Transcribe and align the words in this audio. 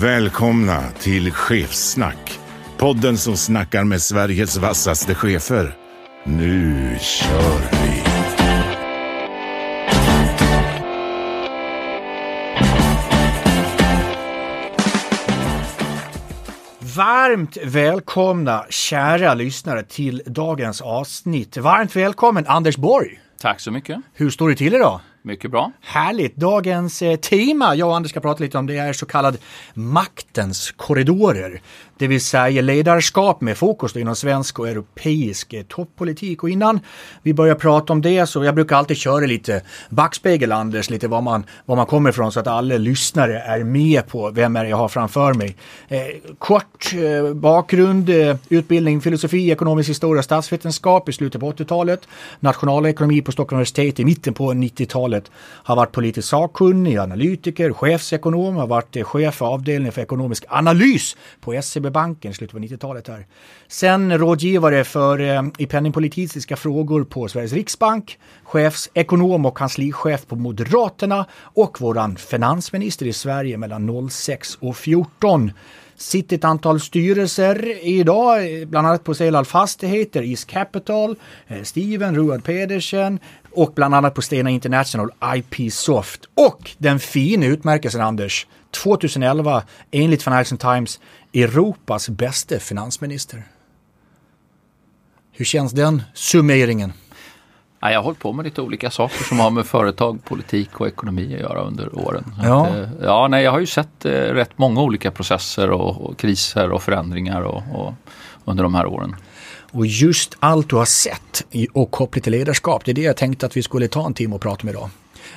Välkomna 0.00 0.90
till 0.98 1.32
Chefssnack. 1.32 2.40
Podden 2.78 3.18
som 3.18 3.36
snackar 3.36 3.84
med 3.84 4.02
Sveriges 4.02 4.56
vassaste 4.56 5.14
chefer. 5.14 5.76
Nu 6.24 6.96
kör 7.00 7.60
vi! 7.72 8.02
Varmt 16.96 17.56
välkomna 17.64 18.66
kära 18.70 19.34
lyssnare 19.34 19.82
till 19.82 20.22
dagens 20.26 20.80
avsnitt. 20.80 21.56
Varmt 21.56 21.96
välkommen 21.96 22.44
Anders 22.46 22.76
Borg. 22.76 23.20
Tack 23.40 23.60
så 23.60 23.70
mycket. 23.70 23.98
Hur 24.14 24.30
står 24.30 24.48
det 24.48 24.56
till 24.56 24.74
idag? 24.74 25.00
Mycket 25.26 25.50
bra. 25.50 25.72
Härligt! 25.80 26.36
Dagens 26.36 27.02
eh, 27.02 27.16
tema 27.16 27.74
jag 27.74 27.88
och 27.88 27.96
Anders 27.96 28.10
ska 28.10 28.20
prata 28.20 28.44
lite 28.44 28.58
om 28.58 28.66
det 28.66 28.76
är 28.76 28.92
så 28.92 29.06
kallad 29.06 29.38
maktens 29.74 30.70
korridorer. 30.70 31.60
Det 31.98 32.06
vill 32.06 32.20
säga 32.20 32.62
ledarskap 32.62 33.40
med 33.40 33.58
fokus 33.58 33.96
inom 33.96 34.16
svensk 34.16 34.58
och 34.58 34.68
europeisk 34.68 35.52
eh, 35.52 35.62
toppolitik. 35.62 36.42
Och 36.42 36.50
innan 36.50 36.80
vi 37.22 37.34
börjar 37.34 37.54
prata 37.54 37.92
om 37.92 38.02
det 38.02 38.26
så 38.26 38.44
jag 38.44 38.54
brukar 38.54 38.76
alltid 38.76 38.96
köra 38.96 39.26
lite 39.26 39.62
backspegel 39.90 40.52
Anders, 40.52 40.90
lite 40.90 41.08
var 41.08 41.20
man, 41.20 41.44
var 41.64 41.76
man 41.76 41.86
kommer 41.86 42.10
ifrån 42.10 42.32
så 42.32 42.40
att 42.40 42.46
alla 42.46 42.76
lyssnare 42.76 43.38
är 43.38 43.64
med 43.64 44.06
på 44.06 44.30
vem 44.30 44.56
är 44.56 44.64
det 44.64 44.70
jag 44.70 44.76
har 44.76 44.88
framför 44.88 45.34
mig. 45.34 45.56
Eh, 45.88 46.00
kort 46.38 46.92
eh, 46.94 47.34
bakgrund, 47.34 48.10
eh, 48.10 48.36
utbildning 48.48 49.00
filosofi, 49.00 49.50
ekonomisk 49.50 49.90
historia, 49.90 50.22
statsvetenskap 50.22 51.08
i 51.08 51.12
slutet 51.12 51.40
på 51.40 51.52
80-talet, 51.52 52.08
nationalekonomi 52.40 53.22
på 53.22 53.32
Stockholms 53.32 53.58
universitet 53.58 54.00
i 54.00 54.04
mitten 54.04 54.34
på 54.34 54.52
90-talet 54.52 55.30
har 55.36 55.76
varit 55.76 55.92
politisk 55.92 56.28
sakkunnig, 56.28 56.96
analytiker, 56.96 57.72
chefsekonom, 57.72 58.56
har 58.56 58.66
varit 58.66 58.96
eh, 58.96 59.04
chef 59.04 59.34
för 59.34 59.46
avdelningen 59.46 59.92
för 59.92 60.02
ekonomisk 60.02 60.44
analys 60.48 61.16
på 61.40 61.52
SCB 61.52 61.90
i 62.20 62.32
slutet 62.32 62.50
på 62.50 62.58
90-talet. 62.58 63.08
Här. 63.08 63.26
Sen 63.68 64.18
rådgivare 64.18 64.84
för, 64.84 65.20
eh, 65.20 65.42
i 65.58 65.66
penningpolitiska 65.66 66.56
frågor 66.56 67.04
på 67.04 67.28
Sveriges 67.28 67.52
riksbank, 67.52 68.18
chefsekonom 68.44 69.46
och 69.46 69.56
kanslichef 69.56 70.26
på 70.26 70.36
Moderaterna 70.36 71.26
och 71.42 71.80
våran 71.80 72.16
finansminister 72.16 73.06
i 73.06 73.12
Sverige 73.12 73.58
mellan 73.58 74.10
06 74.10 74.58
och 74.60 74.76
14 74.76 75.52
sitter 75.96 76.36
ett 76.36 76.44
antal 76.44 76.80
styrelser 76.80 77.86
idag, 77.86 78.60
eh, 78.60 78.66
bland 78.66 78.86
annat 78.86 79.04
på 79.04 79.14
Selal 79.14 79.44
Fastigheter, 79.44 80.22
East 80.22 80.46
Capital, 80.46 81.16
eh, 81.46 81.62
Steven 81.62 82.16
Ruad 82.16 82.44
Pedersen 82.44 83.18
och 83.50 83.72
bland 83.74 83.94
annat 83.94 84.14
på 84.14 84.22
Stena 84.22 84.50
International, 84.50 85.10
IP 85.36 85.72
Soft. 85.72 86.20
Och 86.34 86.70
den 86.78 86.98
fina 86.98 87.46
utmärkelsen 87.46 88.00
Anders, 88.00 88.46
2011 88.70 89.62
enligt 89.90 90.22
Financial 90.22 90.58
Times 90.58 91.00
Europas 91.34 92.08
bästa 92.08 92.58
finansminister. 92.58 93.42
Hur 95.32 95.44
känns 95.44 95.72
den 95.72 96.02
summeringen? 96.14 96.92
Ja, 97.80 97.90
jag 97.90 97.98
har 97.98 98.04
hållit 98.04 98.18
på 98.18 98.32
med 98.32 98.44
lite 98.44 98.62
olika 98.62 98.90
saker 98.90 99.24
som 99.24 99.40
har 99.40 99.50
med 99.50 99.66
företag, 99.66 100.24
politik 100.24 100.80
och 100.80 100.88
ekonomi 100.88 101.34
att 101.34 101.40
göra 101.40 101.60
under 101.60 101.98
åren. 101.98 102.34
Ja. 102.42 102.66
Att, 102.66 102.74
eh, 102.74 102.88
ja, 103.02 103.28
nej, 103.28 103.44
jag 103.44 103.50
har 103.50 103.58
ju 103.58 103.66
sett 103.66 104.04
eh, 104.04 104.10
rätt 104.10 104.58
många 104.58 104.82
olika 104.82 105.10
processer 105.10 105.70
och, 105.70 106.00
och 106.00 106.18
kriser 106.18 106.72
och 106.72 106.82
förändringar 106.82 107.42
och, 107.42 107.62
och, 107.74 107.92
under 108.44 108.62
de 108.62 108.74
här 108.74 108.86
åren. 108.86 109.16
Och 109.72 109.86
just 109.86 110.36
allt 110.40 110.68
du 110.68 110.76
har 110.76 110.84
sett 110.84 111.46
och 111.72 111.90
kopplat 111.90 112.24
till 112.24 112.32
ledarskap, 112.32 112.84
det 112.84 112.92
är 112.92 112.94
det 112.94 113.02
jag 113.02 113.16
tänkte 113.16 113.46
att 113.46 113.56
vi 113.56 113.62
skulle 113.62 113.88
ta 113.88 114.06
en 114.06 114.14
timme 114.14 114.34
och 114.34 114.40
prata 114.40 114.62
om 114.62 114.68
idag. 114.68 114.90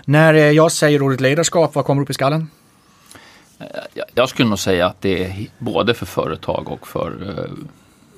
När 0.06 0.34
eh, 0.34 0.42
jag 0.42 0.72
säger 0.72 1.02
ordet 1.02 1.22
ledarskap, 1.22 1.76
vad 1.76 1.86
kommer 1.86 2.02
upp 2.02 2.10
i 2.10 2.14
skallen? 2.14 2.50
Eh, 3.60 4.04
jag, 4.14 4.30
skulle 4.30 4.50
nog 4.50 4.60
säga 4.60 4.86
att 4.86 5.02
det 5.02 5.24
är 5.24 5.48
både 5.58 5.94
för 5.94 6.06
företag 6.06 6.72
och 6.72 6.88
för 6.88 7.12
eh, 7.30 7.52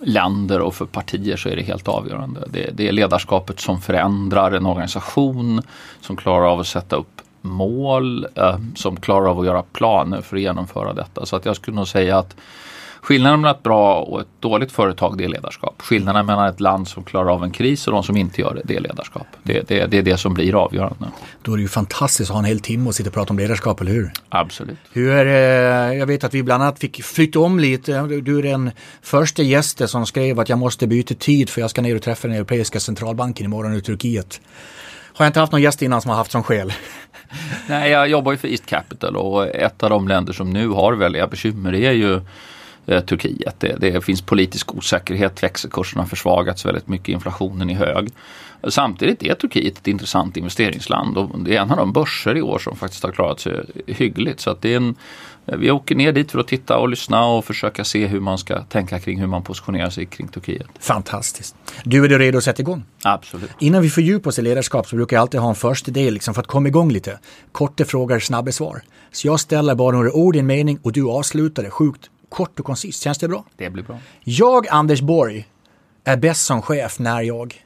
länder 0.07 0.61
och 0.61 0.75
för 0.75 0.85
partier 0.85 1.37
så 1.37 1.49
är 1.49 1.55
det 1.55 1.61
helt 1.61 1.87
avgörande. 1.87 2.47
Det, 2.49 2.69
det 2.73 2.87
är 2.87 2.91
ledarskapet 2.91 3.59
som 3.59 3.81
förändrar 3.81 4.51
en 4.51 4.65
organisation, 4.65 5.61
som 6.01 6.15
klarar 6.15 6.45
av 6.45 6.59
att 6.59 6.67
sätta 6.67 6.95
upp 6.95 7.21
mål, 7.41 8.27
eh, 8.35 8.57
som 8.75 8.99
klarar 8.99 9.29
av 9.29 9.39
att 9.39 9.45
göra 9.45 9.63
planer 9.63 10.21
för 10.21 10.35
att 10.35 10.41
genomföra 10.41 10.93
detta. 10.93 11.25
Så 11.25 11.35
att 11.35 11.45
jag 11.45 11.55
skulle 11.55 11.75
nog 11.75 11.87
säga 11.87 12.17
att 12.17 12.35
skillnaden 13.09 13.41
mellan 13.41 13.55
ett 13.55 13.63
bra 13.63 14.01
och 14.01 14.21
ett 14.21 14.27
dåligt 14.39 14.71
företag 14.71 15.17
det 15.17 15.23
är 15.23 15.27
ledarskap. 15.27 15.81
Skillnaden 15.81 16.25
mellan 16.25 16.47
ett 16.47 16.59
land 16.59 16.87
som 16.87 17.03
klarar 17.03 17.33
av 17.33 17.43
en 17.43 17.51
kris 17.51 17.87
och 17.87 17.93
de 17.93 18.03
som 18.03 18.17
inte 18.17 18.41
gör 18.41 18.53
det, 18.53 18.61
det 18.63 18.75
är 18.75 18.79
ledarskap. 18.79 19.27
Det, 19.43 19.67
det, 19.67 19.85
det 19.85 19.97
är 19.97 20.01
det 20.01 20.17
som 20.17 20.33
blir 20.33 20.55
avgörande. 20.55 21.05
Då 21.41 21.53
är 21.53 21.57
det 21.57 21.61
ju 21.61 21.67
fantastiskt 21.67 22.29
att 22.29 22.33
ha 22.33 22.39
en 22.39 22.45
hel 22.45 22.59
timme 22.59 22.87
och 22.87 22.95
sitta 22.95 23.09
och 23.09 23.13
prata 23.13 23.29
om 23.29 23.39
ledarskap, 23.39 23.81
eller 23.81 23.91
hur? 23.91 24.11
Absolut. 24.29 24.77
Hur 24.91 25.25
jag 25.95 26.05
vet 26.05 26.23
att 26.23 26.33
vi 26.33 26.43
bland 26.43 26.63
annat 26.63 26.79
fick 26.79 27.03
flytta 27.03 27.39
om 27.39 27.59
lite. 27.59 28.01
Du 28.01 28.39
är 28.39 28.43
den 28.43 28.71
första 29.01 29.43
gästen 29.43 29.87
som 29.87 30.05
skrev 30.05 30.39
att 30.39 30.49
jag 30.49 30.59
måste 30.59 30.87
byta 30.87 31.13
tid 31.15 31.49
för 31.49 31.61
jag 31.61 31.69
ska 31.69 31.81
ner 31.81 31.95
och 31.95 32.01
träffa 32.01 32.27
den 32.27 32.37
europeiska 32.37 32.79
centralbanken 32.79 33.45
imorgon 33.45 33.73
i 33.73 33.81
Turkiet. 33.81 34.41
Har 35.13 35.25
jag 35.25 35.29
inte 35.29 35.39
haft 35.39 35.51
någon 35.51 35.61
gäst 35.61 35.81
innan 35.81 36.01
som 36.01 36.09
har 36.09 36.17
haft 36.17 36.31
som 36.31 36.43
skäl? 36.43 36.73
Nej, 37.67 37.91
jag 37.91 38.09
jobbar 38.09 38.31
ju 38.31 38.37
för 38.37 38.47
East 38.47 38.65
Capital 38.65 39.15
och 39.15 39.47
ett 39.47 39.83
av 39.83 39.89
de 39.89 40.07
länder 40.07 40.33
som 40.33 40.49
nu 40.49 40.67
har 40.67 40.93
väldiga 40.93 41.27
bekymmer 41.27 41.73
är 41.73 41.91
ju 41.91 42.21
eh, 42.85 43.03
Turkiet. 43.03 43.55
Det, 43.59 43.75
det 43.79 44.01
finns 44.01 44.21
politisk 44.21 44.75
osäkerhet, 44.75 45.43
växelkurserna 45.43 46.01
har 46.01 46.07
försvagats 46.07 46.65
väldigt 46.65 46.87
mycket, 46.87 47.09
inflationen 47.09 47.69
är 47.69 47.75
hög. 47.75 48.09
Samtidigt 48.67 49.23
är 49.23 49.33
Turkiet 49.33 49.77
ett 49.77 49.87
intressant 49.87 50.37
investeringsland 50.37 51.17
och 51.17 51.39
det 51.39 51.55
är 51.55 51.61
en 51.61 51.71
av 51.71 51.77
de 51.77 51.93
börser 51.93 52.37
i 52.37 52.41
år 52.41 52.59
som 52.59 52.75
faktiskt 52.75 53.03
har 53.03 53.11
klarat 53.11 53.39
sig 53.39 53.65
hyggligt. 53.87 54.39
Så 54.39 54.57
det 54.61 54.73
är 54.73 54.77
en, 54.77 54.95
vi 55.45 55.71
åker 55.71 55.95
ner 55.95 56.11
dit 56.11 56.31
för 56.31 56.39
att 56.39 56.47
titta 56.47 56.77
och 56.77 56.89
lyssna 56.89 57.25
och 57.25 57.45
försöka 57.45 57.83
se 57.83 58.07
hur 58.07 58.19
man 58.19 58.37
ska 58.37 58.61
tänka 58.61 58.99
kring 58.99 59.19
hur 59.19 59.27
man 59.27 59.43
positionerar 59.43 59.89
sig 59.89 60.05
kring 60.05 60.27
Turkiet. 60.27 60.67
Fantastiskt. 60.79 61.55
Du, 61.83 62.05
är 62.05 62.09
du 62.09 62.17
redo 62.17 62.37
att 62.37 62.43
sätta 62.43 62.61
igång? 62.61 62.83
Absolut. 63.03 63.49
Innan 63.59 63.81
vi 63.81 63.89
fördjupar 63.89 64.29
oss 64.29 64.39
i 64.39 64.41
ledarskap 64.41 64.87
så 64.87 64.95
brukar 64.95 65.17
jag 65.17 65.21
alltid 65.21 65.39
ha 65.39 65.49
en 65.49 65.55
första 65.55 65.91
del 65.91 66.13
liksom 66.13 66.33
för 66.33 66.41
att 66.41 66.47
komma 66.47 66.67
igång 66.67 66.91
lite. 66.91 67.19
Korta 67.51 67.85
frågor, 67.85 68.19
snabba 68.19 68.51
svar. 68.51 68.81
Så 69.11 69.27
jag 69.27 69.39
ställer 69.39 69.75
bara 69.75 69.95
några 69.95 70.11
ord 70.11 70.35
i 70.35 70.39
en 70.39 70.45
mening 70.45 70.79
och 70.83 70.91
du 70.91 71.09
avslutar 71.09 71.63
det 71.63 71.69
sjukt 71.69 72.09
kort 72.29 72.59
och 72.59 72.65
koncist. 72.65 73.01
Känns 73.03 73.17
det 73.17 73.27
bra? 73.27 73.43
Det 73.57 73.69
blir 73.69 73.83
bra. 73.83 73.99
Jag, 74.23 74.67
Anders 74.67 75.01
Borg, 75.01 75.47
är 76.03 76.17
bäst 76.17 76.45
som 76.45 76.61
chef 76.61 76.99
när 76.99 77.21
jag... 77.21 77.65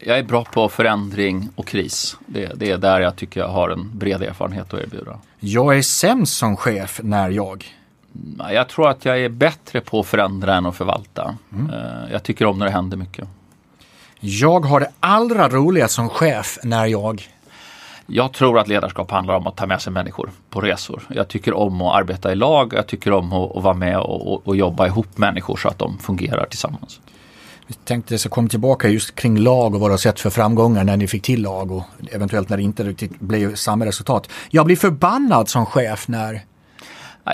Jag 0.00 0.18
är 0.18 0.22
bra 0.22 0.44
på 0.44 0.68
förändring 0.68 1.48
och 1.56 1.66
kris. 1.66 2.16
Det, 2.26 2.52
det 2.56 2.70
är 2.70 2.78
där 2.78 3.00
jag 3.00 3.16
tycker 3.16 3.40
jag 3.40 3.48
har 3.48 3.70
en 3.70 3.98
bred 3.98 4.22
erfarenhet 4.22 4.74
att 4.74 4.80
erbjuda. 4.80 5.18
Jag 5.40 5.78
är 5.78 5.82
sämst 5.82 6.36
som 6.36 6.56
chef 6.56 7.00
när 7.02 7.30
jag... 7.30 7.64
Nej, 8.12 8.54
Jag 8.54 8.68
tror 8.68 8.88
att 8.90 9.04
jag 9.04 9.20
är 9.20 9.28
bättre 9.28 9.80
på 9.80 10.00
att 10.00 10.06
förändra 10.06 10.54
än 10.54 10.66
att 10.66 10.76
förvalta. 10.76 11.36
Eh, 11.52 12.12
Jag 12.12 12.22
tycker 12.22 12.44
om 12.46 12.58
när 12.58 12.66
det 12.66 12.72
händer 12.72 12.96
mycket. 12.96 13.28
Jag 14.20 14.60
har 14.64 14.80
det 14.80 14.90
allra 15.00 15.48
roligast 15.48 15.94
som 15.94 16.08
chef 16.08 16.58
när 16.62 16.86
jag... 16.86 17.28
Jag 18.06 18.32
tror 18.32 18.58
att 18.58 18.68
ledarskap 18.68 19.10
handlar 19.10 19.34
om 19.34 19.46
att 19.46 19.56
ta 19.56 19.66
med 19.66 19.82
sig 19.82 19.92
människor 19.92 20.30
på 20.50 20.60
resor. 20.60 21.02
Jag 21.08 21.28
tycker 21.28 21.54
om 21.54 21.82
att 21.82 21.94
arbeta 21.94 22.32
i 22.32 22.34
lag, 22.34 22.72
jag 22.76 22.86
tycker 22.86 23.12
om 23.12 23.32
att, 23.32 23.56
att 23.56 23.62
vara 23.62 23.74
med 23.74 23.98
och, 23.98 24.32
och, 24.32 24.48
och 24.48 24.56
jobba 24.56 24.86
ihop 24.86 25.18
människor 25.18 25.56
så 25.56 25.68
att 25.68 25.78
de 25.78 25.98
fungerar 25.98 26.46
tillsammans. 26.46 27.00
Vi 27.66 27.74
tänkte 27.74 28.18
så 28.18 28.28
kom 28.28 28.48
tillbaka 28.48 28.88
just 28.88 29.14
kring 29.14 29.38
lag 29.38 29.74
och 29.74 29.80
vad 29.80 29.90
du 29.90 29.92
har 29.92 29.98
sett 29.98 30.20
för 30.20 30.30
framgångar 30.30 30.84
när 30.84 30.96
ni 30.96 31.06
fick 31.06 31.22
till 31.22 31.42
lag 31.42 31.72
och 31.72 31.84
eventuellt 32.12 32.48
när 32.48 32.56
det 32.56 32.62
inte 32.62 32.84
riktigt 32.84 33.20
blev 33.20 33.54
samma 33.54 33.86
resultat. 33.86 34.30
Jag 34.50 34.66
blir 34.66 34.76
förbannad 34.76 35.48
som 35.48 35.66
chef 35.66 36.08
när... 36.08 36.40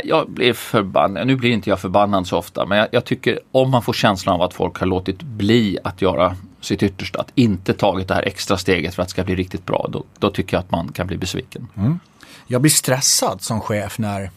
Jag 0.04 0.30
blir 0.30 0.52
förbannad, 0.52 1.26
nu 1.26 1.36
blir 1.36 1.50
inte 1.50 1.70
jag 1.70 1.80
förbannad 1.80 2.26
så 2.26 2.38
ofta 2.38 2.66
men 2.66 2.78
jag, 2.78 2.88
jag 2.90 3.04
tycker 3.04 3.38
om 3.52 3.70
man 3.70 3.82
får 3.82 3.92
känslan 3.92 4.34
av 4.34 4.42
att 4.42 4.54
folk 4.54 4.78
har 4.78 4.86
låtit 4.86 5.22
bli 5.22 5.78
att 5.84 6.02
göra 6.02 6.36
sitt 6.60 6.82
yttersta, 6.82 7.20
att 7.20 7.32
inte 7.34 7.74
tagit 7.74 8.08
det 8.08 8.14
här 8.14 8.22
extra 8.22 8.56
steget 8.56 8.94
för 8.94 9.02
att 9.02 9.08
det 9.08 9.10
ska 9.10 9.24
bli 9.24 9.34
riktigt 9.34 9.66
bra, 9.66 9.88
då, 9.92 10.04
då 10.18 10.30
tycker 10.30 10.56
jag 10.56 10.60
att 10.60 10.70
man 10.70 10.92
kan 10.92 11.06
bli 11.06 11.16
besviken. 11.16 11.68
Jag 12.46 12.60
blir 12.60 12.70
stressad 12.70 13.42
som 13.42 13.60
chef 13.60 13.98
när... 13.98 14.30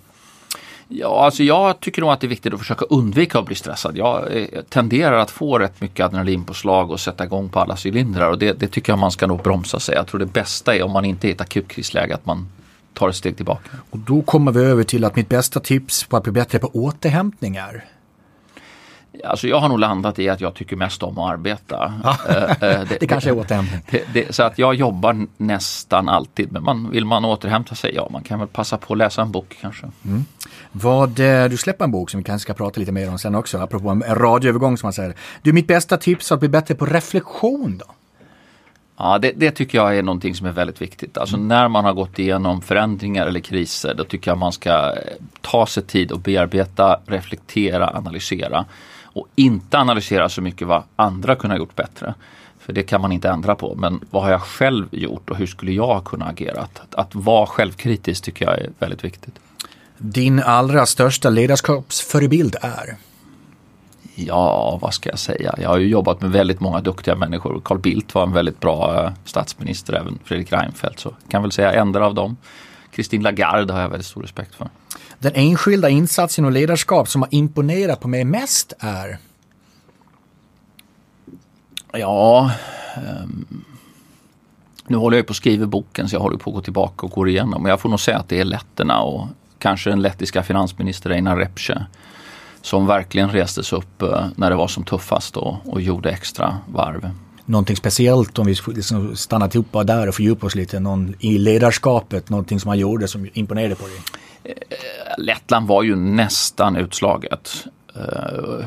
Ja, 0.87 1.25
alltså 1.25 1.43
jag 1.43 1.79
tycker 1.79 2.01
nog 2.01 2.11
att 2.11 2.19
det 2.19 2.27
är 2.27 2.29
viktigt 2.29 2.53
att 2.53 2.59
försöka 2.59 2.85
undvika 2.85 3.39
att 3.39 3.45
bli 3.45 3.55
stressad. 3.55 3.97
Jag 3.97 4.37
eh, 4.37 4.61
tenderar 4.69 5.17
att 5.17 5.31
få 5.31 5.59
rätt 5.59 5.81
mycket 5.81 6.05
adrenalinpåslag 6.05 6.91
och 6.91 6.99
sätta 6.99 7.23
igång 7.23 7.49
på 7.49 7.59
alla 7.59 7.77
cylindrar 7.85 8.29
och 8.29 8.39
det, 8.39 8.53
det 8.59 8.67
tycker 8.67 8.91
jag 8.91 8.99
man 8.99 9.11
ska 9.11 9.27
nog 9.27 9.43
bromsa 9.43 9.79
sig. 9.79 9.95
Jag 9.95 10.07
tror 10.07 10.19
det 10.19 10.25
bästa 10.25 10.75
är 10.75 10.83
om 10.83 10.91
man 10.91 11.05
inte 11.05 11.27
är 11.27 11.29
i 11.29 11.31
ett 11.31 11.41
akutkrisläge 11.41 12.15
att 12.15 12.25
man 12.25 12.47
tar 12.93 13.09
ett 13.09 13.15
steg 13.15 13.35
tillbaka. 13.35 13.69
Och 13.89 13.99
då 13.99 14.21
kommer 14.21 14.51
vi 14.51 14.59
över 14.59 14.83
till 14.83 15.05
att 15.05 15.15
mitt 15.15 15.29
bästa 15.29 15.59
tips 15.59 16.03
på 16.03 16.17
att 16.17 16.23
bli 16.23 16.31
bättre 16.31 16.59
på 16.59 16.67
återhämtning 16.67 17.55
är 17.55 17.85
Alltså 19.23 19.47
jag 19.47 19.59
har 19.59 19.69
nog 19.69 19.79
landat 19.79 20.19
i 20.19 20.29
att 20.29 20.41
jag 20.41 20.53
tycker 20.53 20.75
mest 20.75 21.03
om 21.03 21.17
att 21.17 21.31
arbeta. 21.31 21.93
Ja. 22.03 22.17
det, 22.59 22.97
det, 22.99 23.07
kanske 23.07 23.29
är 23.29 23.37
återhämtning. 23.37 24.25
Så 24.29 24.43
att 24.43 24.57
jag 24.57 24.75
jobbar 24.75 25.27
nästan 25.37 26.09
alltid. 26.09 26.51
Men 26.51 26.63
man, 26.63 26.89
vill 26.89 27.05
man 27.05 27.25
återhämta 27.25 27.75
sig, 27.75 27.95
ja 27.95 28.07
man 28.11 28.23
kan 28.23 28.39
väl 28.39 28.47
passa 28.47 28.77
på 28.77 28.93
att 28.93 28.97
läsa 28.97 29.21
en 29.21 29.31
bok 29.31 29.57
kanske. 29.61 29.87
Mm. 30.05 30.25
Vad, 30.71 31.19
eh, 31.19 31.45
du 31.49 31.57
släpper 31.57 31.85
en 31.85 31.91
bok 31.91 32.09
som 32.09 32.17
vi 32.17 32.23
kanske 32.23 32.43
ska 32.43 32.53
prata 32.53 32.79
lite 32.79 32.91
mer 32.91 33.09
om 33.09 33.19
sen 33.19 33.35
också, 33.35 33.57
apropå 33.57 33.89
en 33.89 34.03
radioövergång 34.07 34.77
som 34.77 34.87
man 34.87 34.93
säger. 34.93 35.15
Du, 35.41 35.53
mitt 35.53 35.67
bästa 35.67 35.97
tips 35.97 36.31
att 36.31 36.39
bli 36.39 36.49
bättre 36.49 36.75
på 36.75 36.85
reflektion 36.85 37.77
då? 37.77 37.85
Ja, 38.97 39.19
det, 39.19 39.31
det, 39.35 39.51
tycker 39.51 39.77
jag 39.77 39.97
är 39.97 40.03
någonting 40.03 40.35
som 40.35 40.47
är 40.47 40.51
väldigt 40.51 40.81
viktigt. 40.81 41.17
Alltså 41.17 41.35
mm. 41.35 41.47
när 41.47 41.67
man 41.67 41.85
har 41.85 41.93
gått 41.93 42.19
igenom 42.19 42.61
förändringar 42.61 43.27
eller 43.27 43.39
kriser, 43.39 43.93
då 43.93 44.03
tycker 44.03 44.31
jag 44.31 44.37
man 44.37 44.51
ska 44.51 44.93
ta 45.41 45.65
sig 45.65 45.83
tid 45.83 46.11
och 46.11 46.19
bearbeta, 46.19 46.99
reflektera, 47.05 47.89
analysera 47.97 48.65
och 49.13 49.27
inte 49.35 49.77
analysera 49.77 50.29
så 50.29 50.41
mycket 50.41 50.67
vad 50.67 50.83
andra 50.95 51.35
kunde 51.35 51.55
ha 51.55 51.59
gjort 51.59 51.75
bättre. 51.75 52.13
För 52.59 52.73
det 52.73 52.83
kan 52.83 53.01
man 53.01 53.11
inte 53.11 53.29
ändra 53.29 53.55
på. 53.55 53.75
Men 53.75 53.99
vad 54.09 54.23
har 54.23 54.31
jag 54.31 54.41
själv 54.41 54.87
gjort 54.91 55.29
och 55.29 55.37
hur 55.37 55.47
skulle 55.47 55.71
jag 55.71 56.05
kunna 56.05 56.25
agera? 56.25 56.61
Att, 56.61 56.95
att 56.95 57.15
vara 57.15 57.45
självkritisk 57.45 58.23
tycker 58.23 58.45
jag 58.45 58.59
är 58.59 58.69
väldigt 58.79 59.03
viktigt. 59.03 59.39
Din 59.97 60.39
allra 60.39 60.85
största 60.85 61.29
ledarskapsförebild 61.29 62.55
är? 62.61 62.97
Ja, 64.15 64.79
vad 64.81 64.93
ska 64.93 65.09
jag 65.09 65.19
säga? 65.19 65.55
Jag 65.57 65.69
har 65.69 65.77
ju 65.77 65.87
jobbat 65.87 66.21
med 66.21 66.31
väldigt 66.31 66.59
många 66.59 66.81
duktiga 66.81 67.15
människor. 67.15 67.61
Carl 67.65 67.79
Bildt 67.79 68.15
var 68.15 68.23
en 68.23 68.33
väldigt 68.33 68.59
bra 68.59 69.03
eh, 69.03 69.11
statsminister, 69.25 69.93
även 69.93 70.19
Fredrik 70.23 70.51
Reinfeldt. 70.51 70.99
Så 70.99 71.15
kan 71.29 71.41
väl 71.41 71.51
säga 71.51 71.73
en 71.73 71.95
av 71.95 72.15
dem. 72.15 72.37
Christine 72.93 73.23
Lagarde 73.23 73.73
har 73.73 73.81
jag 73.81 73.89
väldigt 73.89 74.07
stor 74.07 74.21
respekt 74.21 74.55
för. 74.55 74.69
Den 75.23 75.35
enskilda 75.35 75.89
insatsen 75.89 76.45
och 76.45 76.51
ledarskap 76.51 77.09
som 77.09 77.21
har 77.21 77.29
imponerat 77.33 77.99
på 77.99 78.07
mig 78.07 78.23
mest 78.23 78.73
är? 78.79 79.17
Ja, 81.91 82.51
um, 83.23 83.65
nu 84.87 84.97
håller 84.97 85.17
jag 85.17 85.27
på 85.27 85.31
att 85.31 85.37
skriva 85.37 85.65
boken 85.65 86.09
så 86.09 86.15
jag 86.15 86.19
håller 86.19 86.37
på 86.37 86.49
att 86.49 86.55
gå 86.55 86.61
tillbaka 86.61 87.05
och 87.05 87.11
gå 87.11 87.27
igenom. 87.27 87.63
Men 87.63 87.69
jag 87.69 87.79
får 87.79 87.89
nog 87.89 87.99
säga 87.99 88.17
att 88.17 88.29
det 88.29 88.39
är 88.39 88.43
letterna 88.43 89.01
och 89.01 89.27
kanske 89.59 89.89
den 89.89 90.01
lettiska 90.01 90.43
finansminister 90.43 91.09
Einar 91.09 91.37
Repce. 91.37 91.85
som 92.61 92.87
verkligen 92.87 93.29
restes 93.29 93.73
upp 93.73 94.01
eh, 94.01 94.27
när 94.35 94.49
det 94.49 94.55
var 94.55 94.67
som 94.67 94.83
tuffast 94.83 95.37
och, 95.37 95.55
och 95.65 95.81
gjorde 95.81 96.09
extra 96.09 96.57
varv 96.67 97.09
någonting 97.45 97.75
speciellt 97.75 98.39
om 98.39 98.45
vi 98.45 98.55
liksom 98.67 99.15
stannar 99.15 99.55
ihop 99.55 99.87
där 99.87 100.07
och 100.07 100.15
fördjupar 100.15 100.47
oss 100.47 100.55
lite 100.55 100.79
någon, 100.79 101.15
i 101.19 101.37
ledarskapet, 101.37 102.29
någonting 102.29 102.59
som 102.59 102.69
han 102.69 102.79
gjorde 102.79 103.07
som 103.07 103.29
imponerade 103.33 103.75
på 103.75 103.87
dig? 103.87 103.99
Eh, 104.43 104.55
Lettland 105.17 105.67
var 105.67 105.83
ju 105.83 105.95
nästan 105.95 106.75
utslaget. 106.75 107.65
Eh, 107.95 108.65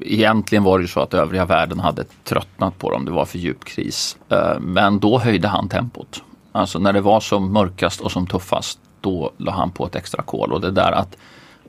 egentligen 0.00 0.64
var 0.64 0.78
det 0.78 0.82
ju 0.82 0.88
så 0.88 1.00
att 1.00 1.14
övriga 1.14 1.44
världen 1.44 1.80
hade 1.80 2.04
tröttnat 2.24 2.78
på 2.78 2.90
dem, 2.90 3.04
det 3.04 3.10
var 3.10 3.24
för 3.24 3.38
djup 3.38 3.64
kris. 3.64 4.16
Eh, 4.28 4.58
men 4.60 4.98
då 4.98 5.18
höjde 5.18 5.48
han 5.48 5.68
tempot. 5.68 6.22
Alltså 6.52 6.78
när 6.78 6.92
det 6.92 7.00
var 7.00 7.20
som 7.20 7.52
mörkast 7.52 8.00
och 8.00 8.12
som 8.12 8.26
tuffast, 8.26 8.78
då 9.00 9.30
la 9.36 9.52
han 9.52 9.70
på 9.70 9.86
ett 9.86 9.96
extra 9.96 10.22
kol. 10.22 10.52
Och 10.52 10.60
det 10.60 10.70
där 10.70 10.92
att 10.92 11.16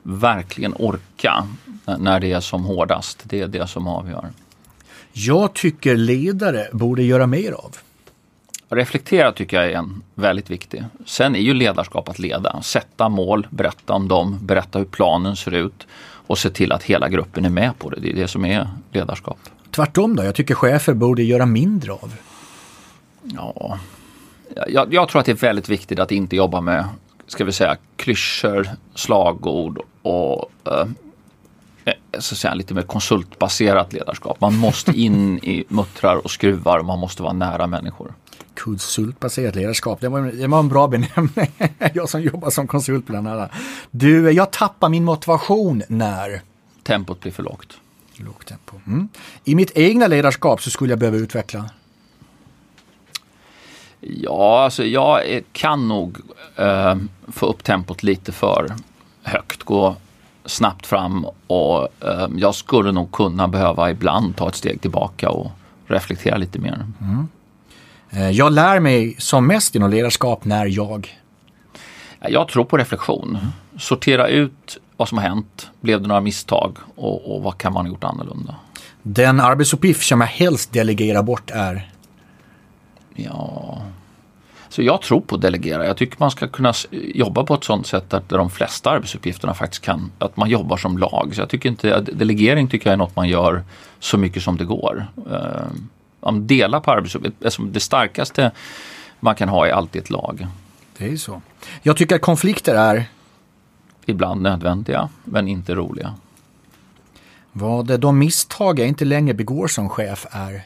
verkligen 0.02 0.74
orka 0.78 1.46
när 1.98 2.20
det 2.20 2.32
är 2.32 2.40
som 2.40 2.64
hårdast, 2.64 3.22
det 3.24 3.40
är 3.40 3.48
det 3.48 3.66
som 3.66 3.86
avgör. 3.86 4.28
Jag 5.12 5.54
tycker 5.54 5.96
ledare 5.96 6.68
borde 6.72 7.02
göra 7.02 7.26
mer 7.26 7.52
av. 7.52 7.76
Reflektera 8.68 9.32
tycker 9.32 9.56
jag 9.56 9.72
är 9.72 9.76
en 9.76 10.02
väldigt 10.14 10.50
viktig. 10.50 10.84
Sen 11.06 11.36
är 11.36 11.40
ju 11.40 11.54
ledarskap 11.54 12.08
att 12.08 12.18
leda. 12.18 12.62
Sätta 12.62 13.08
mål, 13.08 13.46
berätta 13.50 13.92
om 13.92 14.08
dem, 14.08 14.38
berätta 14.42 14.78
hur 14.78 14.86
planen 14.86 15.36
ser 15.36 15.54
ut 15.54 15.86
och 16.26 16.38
se 16.38 16.50
till 16.50 16.72
att 16.72 16.82
hela 16.82 17.08
gruppen 17.08 17.44
är 17.44 17.50
med 17.50 17.78
på 17.78 17.90
det. 17.90 18.00
Det 18.00 18.10
är 18.10 18.14
det 18.14 18.28
som 18.28 18.44
är 18.44 18.68
ledarskap. 18.92 19.38
Tvärtom 19.70 20.16
då? 20.16 20.24
Jag 20.24 20.34
tycker 20.34 20.54
chefer 20.54 20.94
borde 20.94 21.22
göra 21.22 21.46
mindre 21.46 21.92
av. 21.92 22.14
Ja, 23.22 23.78
jag, 24.68 24.94
jag 24.94 25.08
tror 25.08 25.20
att 25.20 25.26
det 25.26 25.32
är 25.32 25.36
väldigt 25.36 25.68
viktigt 25.68 25.98
att 25.98 26.12
inte 26.12 26.36
jobba 26.36 26.60
med, 26.60 26.84
ska 27.26 27.44
vi 27.44 27.52
säga, 27.52 27.76
klyschor, 27.96 28.68
slagord 28.94 29.78
och 30.02 30.50
eh, 30.64 30.86
Eh, 31.88 32.20
så 32.20 32.34
att 32.34 32.38
säga, 32.38 32.54
lite 32.54 32.74
mer 32.74 32.82
konsultbaserat 32.82 33.92
ledarskap. 33.92 34.40
Man 34.40 34.56
måste 34.56 34.92
in 34.92 35.38
i 35.38 35.64
muttrar 35.68 36.16
och 36.16 36.30
skruvar 36.30 36.78
och 36.78 36.84
man 36.84 36.98
måste 36.98 37.22
vara 37.22 37.32
nära 37.32 37.66
människor. 37.66 38.12
Konsultbaserat 38.54 39.54
ledarskap, 39.54 40.00
det 40.00 40.08
var, 40.08 40.20
det 40.20 40.46
var 40.46 40.58
en 40.58 40.68
bra 40.68 40.88
benämning. 40.88 41.52
jag 41.94 42.08
som 42.08 42.22
jobbar 42.22 42.50
som 42.50 42.66
konsult 42.66 43.06
bland 43.06 43.28
annat. 43.28 43.50
Du, 43.90 44.30
jag 44.30 44.50
tappar 44.50 44.88
min 44.88 45.04
motivation 45.04 45.82
när? 45.88 46.42
Tempot 46.82 47.20
blir 47.20 47.32
för 47.32 47.42
lågt. 47.42 47.76
Lågt 48.14 48.46
tempo. 48.46 48.76
Mm. 48.86 49.08
I 49.44 49.54
mitt 49.54 49.70
egna 49.74 50.06
ledarskap 50.06 50.62
så 50.62 50.70
skulle 50.70 50.92
jag 50.92 50.98
behöva 50.98 51.16
utveckla? 51.16 51.70
Ja, 54.00 54.64
alltså 54.64 54.84
jag 54.84 55.42
kan 55.52 55.88
nog 55.88 56.18
eh, 56.56 56.96
få 57.28 57.46
upp 57.46 57.64
tempot 57.64 58.02
lite 58.02 58.32
för 58.32 58.74
högt. 59.22 59.62
Gå 59.62 59.96
snabbt 60.44 60.86
fram 60.86 61.26
och 61.46 61.88
eh, 62.04 62.28
jag 62.36 62.54
skulle 62.54 62.92
nog 62.92 63.12
kunna 63.12 63.48
behöva 63.48 63.90
ibland 63.90 64.36
ta 64.36 64.48
ett 64.48 64.54
steg 64.54 64.80
tillbaka 64.80 65.30
och 65.30 65.50
reflektera 65.86 66.36
lite 66.36 66.58
mer. 66.58 66.86
Mm. 67.00 67.28
Eh, 68.10 68.30
jag 68.30 68.52
lär 68.52 68.80
mig 68.80 69.16
som 69.18 69.46
mest 69.46 69.76
inom 69.76 69.90
ledarskap 69.90 70.44
när 70.44 70.66
jag? 70.66 71.18
Jag 72.20 72.48
tror 72.48 72.64
på 72.64 72.76
reflektion. 72.76 73.28
Mm. 73.30 73.46
Sortera 73.78 74.28
ut 74.28 74.78
vad 74.96 75.08
som 75.08 75.18
har 75.18 75.24
hänt. 75.24 75.70
Blev 75.80 76.02
det 76.02 76.08
några 76.08 76.20
misstag 76.20 76.76
och, 76.96 77.34
och 77.34 77.42
vad 77.42 77.58
kan 77.58 77.72
man 77.72 77.86
ha 77.86 77.92
gjort 77.92 78.04
annorlunda? 78.04 78.54
Den 79.02 79.40
arbetsuppgift 79.40 80.06
som 80.06 80.20
jag 80.20 80.28
helst 80.28 80.72
delegerar 80.72 81.22
bort 81.22 81.50
är? 81.50 81.90
Ja, 83.14 83.82
så 84.68 84.82
jag 84.82 85.02
tror 85.02 85.20
på 85.20 85.34
att 85.34 85.40
delegera. 85.40 85.86
Jag 85.86 85.96
tycker 85.96 86.16
man 86.18 86.30
ska 86.30 86.48
kunna 86.48 86.72
jobba 86.90 87.44
på 87.44 87.54
ett 87.54 87.64
sådant 87.64 87.86
sätt 87.86 88.14
att 88.14 88.28
de 88.28 88.50
flesta 88.50 88.90
arbetsuppgifterna 88.90 89.54
faktiskt 89.54 89.82
kan, 89.82 90.10
att 90.18 90.36
man 90.36 90.50
jobbar 90.50 90.76
som 90.76 90.98
lag. 90.98 91.32
Så 91.34 91.40
jag 91.40 91.48
tycker 91.48 91.68
inte, 91.68 92.00
delegering 92.00 92.68
tycker 92.68 92.86
jag 92.86 92.92
är 92.92 92.96
något 92.96 93.16
man 93.16 93.28
gör 93.28 93.64
så 94.00 94.18
mycket 94.18 94.42
som 94.42 94.56
det 94.56 94.64
går. 94.64 95.06
Man 96.20 96.46
delar 96.46 96.80
på 96.80 96.90
arbetsuppgifter, 96.90 97.44
alltså 97.44 97.62
det 97.62 97.80
starkaste 97.80 98.50
man 99.20 99.34
kan 99.34 99.48
ha 99.48 99.66
är 99.66 99.72
alltid 99.72 100.02
ett 100.02 100.10
lag. 100.10 100.46
Det 100.98 101.12
är 101.12 101.16
så. 101.16 101.42
Jag 101.82 101.96
tycker 101.96 102.16
att 102.16 102.22
konflikter 102.22 102.74
är 102.74 103.06
Ibland 104.06 104.42
nödvändiga 104.42 105.08
men 105.24 105.48
inte 105.48 105.74
roliga. 105.74 106.14
Vad 107.52 108.00
de 108.00 108.18
misstag 108.18 108.78
jag 108.78 108.88
inte 108.88 109.04
längre 109.04 109.34
begår 109.34 109.68
som 109.68 109.88
chef 109.88 110.26
är? 110.30 110.62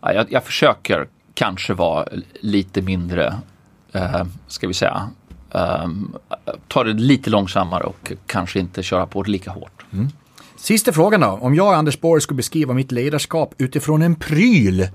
jag, 0.00 0.32
jag 0.32 0.44
försöker 0.44 1.08
kanske 1.34 1.74
vara 1.74 2.08
lite 2.40 2.82
mindre, 2.82 3.34
eh, 3.92 4.24
ska 4.46 4.68
vi 4.68 4.74
säga, 4.74 5.10
eh, 5.50 5.88
ta 6.68 6.84
det 6.84 6.92
lite 6.92 7.30
långsammare 7.30 7.84
och 7.84 8.12
kanske 8.26 8.60
inte 8.60 8.82
köra 8.82 9.06
på 9.06 9.22
det 9.22 9.30
lika 9.30 9.50
hårt. 9.50 9.84
Mm. 9.92 10.08
Sista 10.62 10.92
frågan 10.92 11.20
då. 11.20 11.26
Om 11.26 11.54
jag, 11.54 11.74
Anders 11.74 12.00
Borg, 12.00 12.20
skulle 12.20 12.36
beskriva 12.36 12.74
mitt 12.74 12.92
ledarskap 12.92 13.54
utifrån 13.58 14.02
en 14.02 14.14
pryl, 14.14 14.88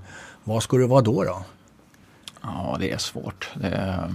vad 0.44 0.62
skulle 0.62 0.84
det 0.84 0.88
vara 0.88 1.00
då? 1.00 1.24
då? 1.24 1.42
Ja, 2.42 2.76
det 2.80 2.92
är 2.92 2.98
svårt. 2.98 3.48
Det 3.54 3.66
är, 3.66 4.14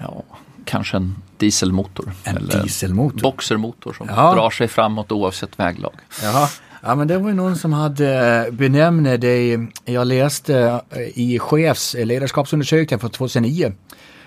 ja, 0.00 0.22
kanske 0.64 0.96
en 0.96 1.16
dieselmotor. 1.36 2.12
En 2.24 2.36
eller 2.36 2.62
dieselmotor? 2.62 3.20
Boxermotor 3.20 3.92
som 3.92 4.08
ja. 4.08 4.34
drar 4.34 4.50
sig 4.50 4.68
framåt 4.68 5.12
oavsett 5.12 5.58
väglag. 5.58 5.94
Jaha. 6.22 6.48
Ja 6.82 6.94
men 6.94 7.08
det 7.08 7.18
var 7.18 7.28
ju 7.28 7.34
någon 7.34 7.56
som 7.56 7.72
hade 7.72 8.44
eh, 8.46 8.52
benämnt 8.52 9.20
det, 9.20 9.58
jag 9.84 10.06
läste 10.06 10.80
eh, 10.90 11.00
i 11.00 11.38
chefs 11.38 11.94
ledarskapsundersökningen 11.98 13.00
från 13.00 13.10
2009. 13.10 13.72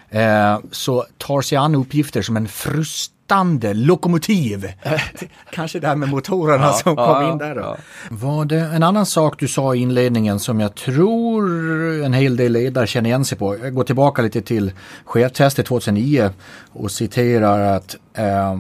Eh, 0.10 0.60
så 0.72 1.06
tar 1.18 1.42
sig 1.42 1.58
an 1.58 1.76
uppgifter 1.76 2.22
som 2.22 2.38
en 2.38 2.48
frustande 3.34 3.74
lokomotiv. 3.74 4.74
Kanske 5.52 5.80
det 5.80 5.88
här 5.88 5.96
med 5.96 6.10
motorerna 6.10 6.66
ja, 6.66 6.74
som 6.74 6.94
ja, 6.98 7.14
kom 7.14 7.32
in 7.32 7.38
där 7.38 7.56
då. 7.56 7.62
Ja. 7.62 7.78
Var 8.10 8.46
det 8.46 8.60
en 8.60 8.84
annan 8.84 9.06
sak 9.06 9.40
du 9.40 9.48
sa 9.48 9.76
i 9.76 9.80
inledningen 9.80 10.40
som 10.40 10.60
jag 10.60 10.76
tror 10.76 12.04
en 12.04 12.14
hel 12.14 12.38
del 12.38 12.52
ledare 12.52 12.88
känner 12.88 13.10
igen 13.10 13.26
sig 13.26 13.38
på. 13.38 13.58
Jag 13.58 13.74
går 13.74 13.84
tillbaka 13.84 14.22
lite 14.22 14.42
till 14.42 14.72
cheftestet 15.06 15.66
2009 15.66 16.30
och 16.74 16.92
citerar 16.92 17.76
att 17.76 17.96
eh, 18.14 18.60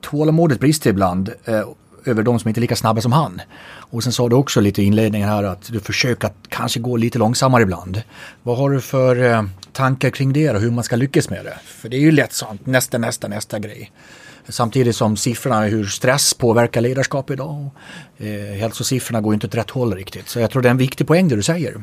tålamodet 0.00 0.60
brister 0.60 0.90
ibland 0.90 1.30
eh, 1.44 1.62
över 2.04 2.22
de 2.22 2.38
som 2.38 2.48
inte 2.48 2.58
är 2.58 2.62
lika 2.62 2.76
snabba 2.76 3.00
som 3.00 3.12
han. 3.12 3.40
Och 3.74 4.02
sen 4.02 4.12
sa 4.12 4.28
du 4.28 4.36
också 4.36 4.60
lite 4.60 4.82
i 4.82 4.84
inledningen 4.84 5.28
här 5.28 5.44
att 5.44 5.72
du 5.72 5.80
försöker 5.80 6.26
att 6.26 6.36
kanske 6.48 6.80
gå 6.80 6.96
lite 6.96 7.18
långsammare 7.18 7.62
ibland. 7.62 8.02
Vad 8.42 8.58
har 8.58 8.70
du 8.70 8.80
för 8.80 9.24
eh, 9.24 9.42
tankar 9.72 10.10
kring 10.10 10.32
det 10.32 10.50
och 10.50 10.60
hur 10.60 10.70
man 10.70 10.84
ska 10.84 10.96
lyckas 10.96 11.30
med 11.30 11.44
det? 11.44 11.58
För 11.64 11.88
det 11.88 11.96
är 11.96 12.00
ju 12.00 12.12
lätt 12.12 12.32
sånt, 12.32 12.66
nästa, 12.66 12.98
nästa, 12.98 13.28
nästa 13.28 13.58
grej. 13.58 13.92
Samtidigt 14.48 14.96
som 14.96 15.16
siffrorna, 15.16 15.60
hur 15.60 15.84
stress 15.84 16.34
påverkar 16.34 16.80
ledarskap 16.80 17.30
idag. 17.30 17.70
Eh, 18.18 18.58
hälsosiffrorna 18.60 19.20
går 19.20 19.34
inte 19.34 19.46
åt 19.46 19.54
rätt 19.54 19.70
håll 19.70 19.94
riktigt. 19.94 20.28
Så 20.28 20.40
jag 20.40 20.50
tror 20.50 20.62
det 20.62 20.68
är 20.68 20.70
en 20.70 20.76
viktig 20.76 21.06
poäng 21.06 21.28
det 21.28 21.36
du 21.36 21.42
säger. 21.42 21.82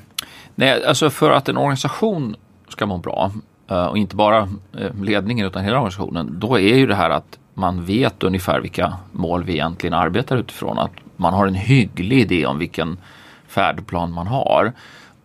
Nej, 0.55 0.85
alltså 0.85 1.09
för 1.09 1.31
att 1.31 1.49
en 1.49 1.57
organisation 1.57 2.35
ska 2.69 2.85
må 2.85 2.97
bra 2.97 3.31
eh, 3.69 3.85
och 3.85 3.97
inte 3.97 4.15
bara 4.15 4.49
eh, 4.77 4.95
ledningen 5.01 5.47
utan 5.47 5.63
hela 5.63 5.77
organisationen. 5.77 6.39
Då 6.39 6.59
är 6.59 6.77
ju 6.77 6.87
det 6.87 6.95
här 6.95 7.09
att 7.09 7.39
man 7.59 7.85
vet 7.85 8.23
ungefär 8.23 8.59
vilka 8.59 8.93
mål 9.11 9.43
vi 9.43 9.53
egentligen 9.53 9.93
arbetar 9.93 10.37
utifrån. 10.37 10.79
Att 10.79 10.91
man 11.15 11.33
har 11.33 11.47
en 11.47 11.55
hygglig 11.55 12.19
idé 12.19 12.45
om 12.45 12.59
vilken 12.59 12.97
färdplan 13.47 14.11
man 14.11 14.27
har 14.27 14.73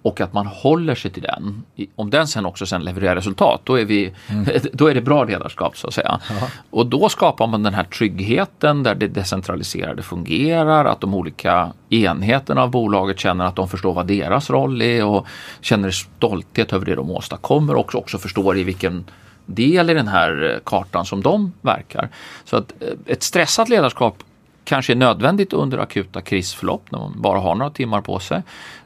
och 0.05 0.21
att 0.21 0.33
man 0.33 0.47
håller 0.47 0.95
sig 0.95 1.11
till 1.11 1.23
den. 1.23 1.62
Om 1.97 2.11
den 2.11 2.26
sen 2.26 2.47
också 2.47 2.67
sen 2.67 2.83
levererar 2.83 3.14
resultat, 3.14 3.61
då 3.64 3.81
är, 3.81 3.85
vi, 3.85 4.12
mm. 4.29 4.47
då 4.73 4.87
är 4.87 4.95
det 4.95 5.00
bra 5.00 5.25
ledarskap 5.25 5.76
så 5.76 5.87
att 5.87 5.95
säga. 5.95 6.21
Aha. 6.31 6.47
Och 6.71 6.87
då 6.87 7.09
skapar 7.09 7.47
man 7.47 7.62
den 7.62 7.75
här 7.75 7.85
tryggheten 7.85 8.83
där 8.83 8.95
det 8.95 9.09
decentraliserade 9.09 10.03
fungerar, 10.03 10.85
att 10.85 11.00
de 11.00 11.14
olika 11.14 11.73
enheterna 11.91 12.62
av 12.62 12.71
bolaget 12.71 13.21
känner 13.21 13.45
att 13.45 13.57
de 13.57 13.69
förstår 13.69 13.95
vad 13.95 14.07
deras 14.07 14.50
roll 14.50 14.83
är 14.83 15.05
och 15.05 15.26
känner 15.61 15.91
stolthet 15.91 16.73
över 16.73 16.87
det 16.87 16.95
de 16.95 17.11
åstadkommer 17.11 17.75
och 17.75 17.95
också 17.95 18.19
förstår 18.19 18.59
i 18.59 18.62
vilken 18.64 19.05
del 19.47 19.91
i 19.91 19.95
den 19.95 20.09
här 20.09 20.53
eh, 20.53 20.61
kartan 20.65 21.07
som 21.07 21.23
de 21.23 21.53
verkar. 21.61 22.09
Så 22.45 22.57
att 22.57 22.73
eh, 22.81 22.89
ett 23.07 23.23
stressat 23.23 23.69
ledarskap 23.69 24.23
kanske 24.65 24.93
är 24.93 24.97
nödvändigt 24.97 25.53
under 25.53 25.79
akuta 25.79 26.21
krisförlopp 26.21 26.91
när 26.91 26.99
man 26.99 27.13
bara 27.17 27.39
har 27.39 27.55
några 27.55 27.71
timmar 27.71 28.01
på 28.01 28.19
sig. 28.19 28.43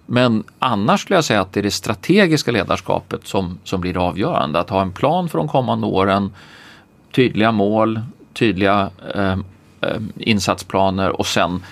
Men 0.07 0.45
annars 0.59 1.01
skulle 1.01 1.17
jag 1.17 1.25
säga 1.25 1.41
att 1.41 1.53
det 1.53 1.61
är 1.61 1.65
det 1.65 1.71
strategiska 1.71 2.51
ledarskapet 2.51 3.27
som, 3.27 3.59
som 3.65 3.81
blir 3.81 4.09
avgörande. 4.09 4.59
Att 4.61 4.71
ha 4.71 4.83
en 4.83 4.93
plan 4.93 5.29
för 5.29 5.39
de 5.39 5.49
kommande 5.49 5.87
åren, 5.87 6.35
tydliga 7.15 7.53
mål, 7.53 8.01
tydliga 8.33 8.91
eh, 9.15 9.33
eh, 9.81 10.01
insatsplaner 10.17 11.21
och 11.21 11.27
sen 11.27 11.63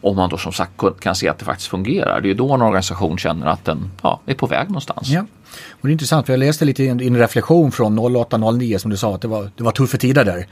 om 0.00 0.16
man 0.16 0.30
då 0.30 0.38
som 0.38 0.52
sagt 0.52 0.72
kan 1.00 1.14
se 1.14 1.28
att 1.28 1.38
det 1.38 1.44
faktiskt 1.44 1.68
fungerar. 1.68 2.20
Det 2.20 2.30
är 2.30 2.34
då 2.34 2.52
en 2.52 2.62
organisation 2.62 3.18
känner 3.18 3.46
att 3.46 3.64
den 3.64 3.90
ja, 4.02 4.20
är 4.26 4.34
på 4.34 4.46
väg 4.46 4.68
någonstans. 4.68 5.08
Ja. 5.08 5.24
Och 5.70 5.88
det 5.88 5.90
är 5.90 5.92
intressant, 5.92 6.26
för 6.26 6.32
jag 6.32 6.40
läste 6.40 6.64
lite 6.64 6.82
i 6.82 6.88
en 6.88 7.16
reflektion 7.16 7.72
från 7.72 7.98
08-09 7.98 8.78
som 8.78 8.90
du 8.90 8.96
sa 8.96 9.14
att 9.14 9.20
det 9.20 9.28
var, 9.28 9.50
det 9.56 9.64
var 9.64 9.72
tuffa 9.72 9.98
tider 9.98 10.24
där. 10.24 10.46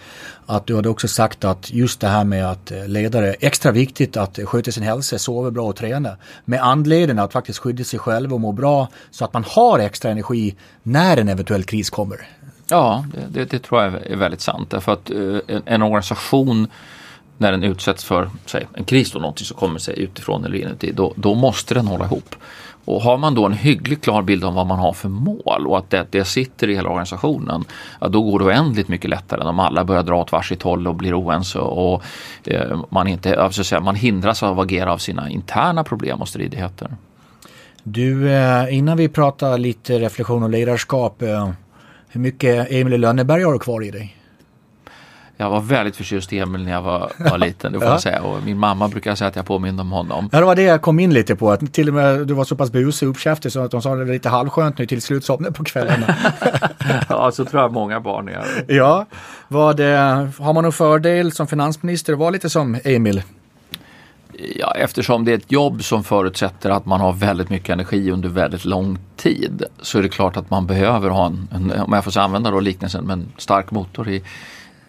Att 0.46 0.66
du 0.66 0.76
hade 0.76 0.88
också 0.88 1.08
sagt 1.08 1.44
att 1.44 1.72
just 1.72 2.00
det 2.00 2.08
här 2.08 2.24
med 2.24 2.50
att 2.50 2.70
eh, 2.70 2.88
ledare, 2.88 3.32
extra 3.32 3.72
viktigt 3.72 4.16
att 4.16 4.38
sköta 4.44 4.72
sin 4.72 4.82
hälsa, 4.82 5.18
sova 5.18 5.50
bra 5.50 5.66
och 5.68 5.76
träna. 5.76 6.16
Med 6.44 6.62
anledning 6.62 7.18
att 7.18 7.32
faktiskt 7.32 7.58
skydda 7.58 7.84
sig 7.84 7.98
själv 7.98 8.34
och 8.34 8.40
må 8.40 8.52
bra 8.52 8.88
så 9.10 9.24
att 9.24 9.32
man 9.32 9.44
har 9.48 9.78
extra 9.78 10.10
energi 10.10 10.54
när 10.82 11.16
en 11.16 11.28
eventuell 11.28 11.64
kris 11.64 11.90
kommer. 11.90 12.28
Ja, 12.70 13.04
det, 13.14 13.40
det, 13.40 13.44
det 13.44 13.58
tror 13.58 13.82
jag 13.82 13.94
är 14.06 14.16
väldigt 14.16 14.40
sant. 14.40 14.70
Därför 14.70 14.92
att 14.92 15.10
eh, 15.10 15.56
en, 15.56 15.62
en 15.64 15.82
organisation 15.82 16.68
när 17.40 17.52
den 17.52 17.62
utsätts 17.62 18.04
för 18.04 18.30
säg, 18.46 18.66
en 18.74 18.84
kris, 18.84 19.14
och 19.14 19.20
någonting 19.20 19.46
som 19.46 19.56
kommer 19.56 19.78
sig 19.78 19.98
utifrån 19.98 20.44
eller 20.44 20.58
inuti, 20.58 20.92
då, 20.92 21.12
då 21.16 21.34
måste 21.34 21.74
den 21.74 21.86
hålla 21.86 22.04
ihop. 22.04 22.34
Och 22.84 23.02
har 23.02 23.18
man 23.18 23.34
då 23.34 23.46
en 23.46 23.52
hyggligt 23.52 24.04
klar 24.04 24.22
bild 24.22 24.44
om 24.44 24.54
vad 24.54 24.66
man 24.66 24.78
har 24.78 24.92
för 24.92 25.08
mål 25.08 25.66
och 25.66 25.78
att 25.78 25.90
det, 25.90 26.06
det 26.10 26.24
sitter 26.24 26.68
i 26.68 26.74
hela 26.74 26.88
organisationen, 26.88 27.64
ja, 28.00 28.08
då 28.08 28.22
går 28.22 28.38
det 28.38 28.44
oändligt 28.44 28.88
mycket 28.88 29.10
lättare 29.10 29.40
än 29.40 29.46
om 29.46 29.58
alla 29.58 29.84
börjar 29.84 30.02
dra 30.02 30.20
åt 30.20 30.32
varsitt 30.32 30.62
håll 30.62 30.88
och 30.88 30.94
blir 30.94 31.20
oense 31.20 31.58
och 31.58 32.02
eh, 32.44 32.80
man, 32.90 33.06
inte, 33.06 33.42
alltså, 33.42 33.64
säga, 33.64 33.80
man 33.80 33.94
hindras 33.94 34.42
av 34.42 34.60
att 34.60 34.66
agera 34.66 34.92
av 34.92 34.98
sina 34.98 35.30
interna 35.30 35.84
problem 35.84 36.20
och 36.20 36.28
stridigheter. 36.28 36.96
Du, 37.82 38.32
eh, 38.32 38.76
innan 38.76 38.96
vi 38.96 39.08
pratar 39.08 39.58
lite 39.58 39.98
reflektion 39.98 40.42
och 40.42 40.50
ledarskap, 40.50 41.22
eh, 41.22 41.50
hur 42.08 42.20
mycket 42.20 42.66
Emil 42.70 43.00
Lönneberg 43.00 43.42
har 43.42 43.52
du 43.52 43.58
kvar 43.58 43.84
i 43.84 43.90
dig? 43.90 44.16
Jag 45.40 45.50
var 45.50 45.60
väldigt 45.60 45.96
förtjust 45.96 46.32
i 46.32 46.38
Emil 46.38 46.64
när 46.64 46.72
jag 46.72 46.82
var, 46.82 47.12
var 47.18 47.38
liten, 47.46 47.72
det 47.72 47.78
får 47.78 47.86
ja. 47.88 47.92
jag 47.92 48.00
säga. 48.00 48.22
Och 48.22 48.42
min 48.42 48.58
mamma 48.58 48.88
brukar 48.88 49.14
säga 49.14 49.28
att 49.28 49.36
jag 49.36 49.46
påminner 49.46 49.82
om 49.82 49.92
honom. 49.92 50.28
Ja, 50.32 50.38
det 50.38 50.44
var 50.44 50.56
det 50.56 50.62
jag 50.62 50.82
kom 50.82 51.00
in 51.00 51.14
lite 51.14 51.36
på. 51.36 51.50
Att 51.50 51.72
till 51.72 51.88
och 51.88 51.94
med 51.94 52.26
du 52.26 52.34
var 52.34 52.44
så 52.44 52.56
pass 52.56 52.72
busig 52.72 53.08
och 53.08 53.14
uppkäftig 53.14 53.52
så 53.52 53.60
att 53.60 53.70
de 53.70 53.82
sa 53.82 53.94
det 53.94 54.04
var 54.04 54.12
lite 54.12 54.28
halvskönt 54.28 54.78
nu 54.78 54.86
till 54.86 55.02
slut 55.02 55.24
somnade 55.24 55.54
på 55.54 55.64
kvällarna. 55.64 56.16
ja, 57.08 57.30
så 57.32 57.44
tror 57.44 57.62
jag 57.62 57.72
många 57.72 58.00
barn 58.00 58.28
är. 58.28 58.64
Ja, 58.68 59.06
vad 59.48 59.76
det, 59.76 60.30
har 60.38 60.52
man 60.52 60.64
någon 60.64 60.72
fördel 60.72 61.32
som 61.32 61.46
finansminister 61.46 62.12
att 62.12 62.18
vara 62.18 62.30
lite 62.30 62.50
som 62.50 62.78
Emil? 62.84 63.22
Ja, 64.56 64.74
eftersom 64.74 65.24
det 65.24 65.32
är 65.32 65.36
ett 65.36 65.52
jobb 65.52 65.84
som 65.84 66.04
förutsätter 66.04 66.70
att 66.70 66.86
man 66.86 67.00
har 67.00 67.12
väldigt 67.12 67.50
mycket 67.50 67.70
energi 67.70 68.10
under 68.10 68.28
väldigt 68.28 68.64
lång 68.64 68.98
tid 69.16 69.64
så 69.82 69.98
är 69.98 70.02
det 70.02 70.08
klart 70.08 70.36
att 70.36 70.50
man 70.50 70.66
behöver 70.66 71.10
ha 71.10 71.26
en, 71.26 71.48
en 71.52 71.80
om 71.80 71.92
jag 71.92 72.04
får 72.04 72.18
använda 72.18 72.50
då 72.50 72.60
liknelsen, 72.60 73.04
med 73.04 73.12
en 73.12 73.32
stark 73.36 73.70
motor 73.70 74.08
i 74.08 74.22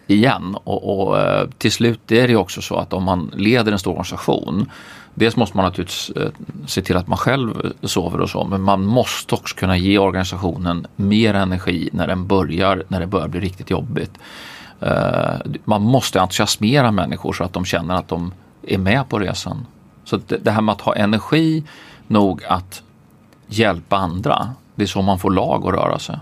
igen. 0.06 0.56
Och, 0.64 1.08
och 1.08 1.20
eh, 1.20 1.48
till 1.58 1.72
slut 1.72 2.12
är 2.12 2.28
det 2.28 2.36
också 2.36 2.62
så 2.62 2.76
att 2.76 2.92
om 2.92 3.04
man 3.04 3.30
leder 3.36 3.72
en 3.72 3.78
stor 3.78 3.90
organisation 3.90 4.70
Dels 5.14 5.36
måste 5.36 5.56
man 5.56 5.64
naturligtvis 5.64 6.10
eh, 6.10 6.30
se 6.66 6.82
till 6.82 6.96
att 6.96 7.08
man 7.08 7.18
själv 7.18 7.50
eh, 7.64 7.88
sover 7.88 8.20
och 8.20 8.30
så 8.30 8.44
men 8.44 8.62
man 8.62 8.84
måste 8.84 9.34
också 9.34 9.56
kunna 9.56 9.76
ge 9.76 9.98
organisationen 9.98 10.86
mer 10.96 11.34
energi 11.34 11.88
när 11.92 12.06
den 12.06 12.26
börjar, 12.26 12.84
när 12.88 13.00
det 13.00 13.06
börjar 13.06 13.28
bli 13.28 13.40
riktigt 13.40 13.70
jobbigt. 13.70 14.18
Man 15.64 15.82
måste 15.82 16.20
entusiasmera 16.20 16.90
människor 16.90 17.32
så 17.32 17.44
att 17.44 17.52
de 17.52 17.64
känner 17.64 17.94
att 17.94 18.08
de 18.08 18.32
är 18.62 18.78
med 18.78 19.08
på 19.08 19.18
resan. 19.18 19.66
Så 20.04 20.20
det 20.26 20.50
här 20.50 20.60
med 20.60 20.72
att 20.72 20.80
ha 20.80 20.94
energi 20.94 21.64
nog 22.06 22.44
att 22.44 22.82
hjälpa 23.46 23.96
andra, 23.96 24.48
det 24.74 24.82
är 24.82 24.86
så 24.86 25.02
man 25.02 25.18
får 25.18 25.30
lag 25.30 25.66
att 25.66 25.74
röra 25.74 25.98
sig. 25.98 26.18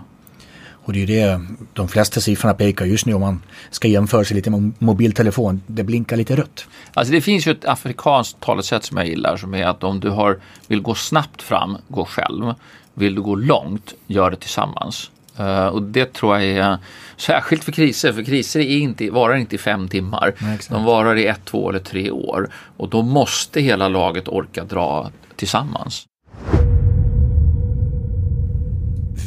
Och 0.83 0.93
det 0.93 0.99
är 0.99 1.07
ju 1.07 1.15
det 1.15 1.41
de 1.73 1.87
flesta 1.87 2.19
siffrorna 2.19 2.53
pekar 2.53 2.85
just 2.85 3.05
nu 3.05 3.13
om 3.13 3.21
man 3.21 3.41
ska 3.69 3.87
jämföra 3.87 4.25
sig 4.25 4.35
lite 4.35 4.49
med 4.49 4.71
mobiltelefon. 4.79 5.61
Det 5.67 5.83
blinkar 5.83 6.17
lite 6.17 6.35
rött. 6.35 6.65
Alltså 6.93 7.13
det 7.13 7.21
finns 7.21 7.47
ju 7.47 7.51
ett 7.51 7.65
afrikanskt 7.65 8.39
talesätt 8.39 8.83
som 8.83 8.97
jag 8.97 9.07
gillar 9.07 9.37
som 9.37 9.53
är 9.53 9.65
att 9.65 9.83
om 9.83 9.99
du 9.99 10.09
har, 10.09 10.39
vill 10.67 10.81
gå 10.81 10.95
snabbt 10.95 11.41
fram, 11.41 11.77
gå 11.87 12.05
själv. 12.05 12.53
Vill 12.93 13.15
du 13.15 13.21
gå 13.21 13.35
långt, 13.35 13.93
gör 14.07 14.31
det 14.31 14.37
tillsammans. 14.37 15.11
Uh, 15.39 15.67
och 15.67 15.81
det 15.81 16.13
tror 16.13 16.37
jag 16.37 16.45
är 16.45 16.77
särskilt 17.17 17.63
för 17.63 17.71
kriser, 17.71 18.13
för 18.13 18.23
kriser 18.23 18.59
är 18.59 18.77
inte, 18.77 19.09
varar 19.09 19.35
inte 19.35 19.55
i 19.55 19.57
fem 19.57 19.87
timmar. 19.87 20.33
Nej, 20.39 20.59
de 20.69 20.83
varar 20.83 21.15
i 21.15 21.25
ett, 21.25 21.45
två 21.45 21.69
eller 21.69 21.79
tre 21.79 22.11
år. 22.11 22.49
Och 22.77 22.89
då 22.89 23.01
måste 23.01 23.61
hela 23.61 23.87
laget 23.87 24.27
orka 24.27 24.63
dra 24.63 25.11
tillsammans. 25.35 26.05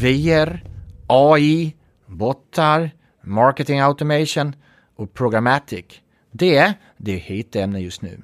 VR 0.01 0.74
AI, 1.07 1.75
bottar, 2.07 2.91
marketing 3.23 3.81
automation 3.81 4.57
och 4.97 5.15
programmatic. 5.15 5.85
Det, 6.31 6.73
det 6.97 7.15
är 7.15 7.19
heta 7.19 7.61
ämnen 7.61 7.83
just 7.83 8.03
nu. 8.03 8.23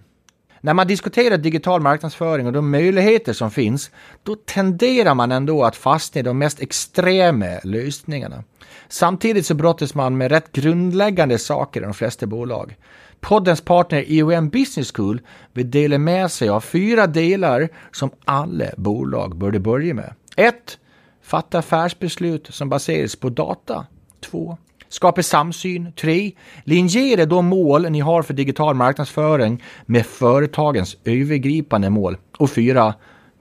När 0.60 0.74
man 0.74 0.86
diskuterar 0.86 1.38
digital 1.38 1.80
marknadsföring 1.80 2.46
och 2.46 2.52
de 2.52 2.70
möjligheter 2.70 3.32
som 3.32 3.50
finns, 3.50 3.90
då 4.22 4.34
tenderar 4.34 5.14
man 5.14 5.32
ändå 5.32 5.64
att 5.64 5.76
fastna 5.76 6.18
i 6.18 6.22
de 6.22 6.38
mest 6.38 6.60
extrema 6.60 7.58
lösningarna. 7.64 8.44
Samtidigt 8.88 9.46
så 9.46 9.54
brottas 9.54 9.94
man 9.94 10.16
med 10.16 10.30
rätt 10.30 10.52
grundläggande 10.52 11.38
saker 11.38 11.80
i 11.80 11.84
de 11.84 11.94
flesta 11.94 12.26
bolag. 12.26 12.76
Poddens 13.20 13.60
partner 13.60 14.04
EOM 14.08 14.48
Business 14.48 14.92
School 14.92 15.20
vill 15.52 15.70
dela 15.70 15.98
med 15.98 16.30
sig 16.30 16.48
av 16.48 16.60
fyra 16.60 17.06
delar 17.06 17.68
som 17.92 18.10
alla 18.24 18.66
bolag 18.76 19.36
borde 19.36 19.60
börja 19.60 19.94
med. 19.94 20.14
1. 20.36 20.78
Fatta 21.30 21.58
affärsbeslut 21.58 22.46
som 22.50 22.68
baseras 22.68 23.16
på 23.16 23.28
data. 23.28 23.86
2. 24.20 24.58
Skapa 24.88 25.22
samsyn. 25.22 25.92
3. 26.00 26.32
Linjera 26.64 27.26
de 27.26 27.46
mål 27.46 27.90
ni 27.90 28.00
har 28.00 28.22
för 28.22 28.34
digital 28.34 28.74
marknadsföring 28.74 29.62
med 29.86 30.06
företagens 30.06 30.96
övergripande 31.04 31.90
mål. 31.90 32.16
Och 32.38 32.50
4. 32.50 32.94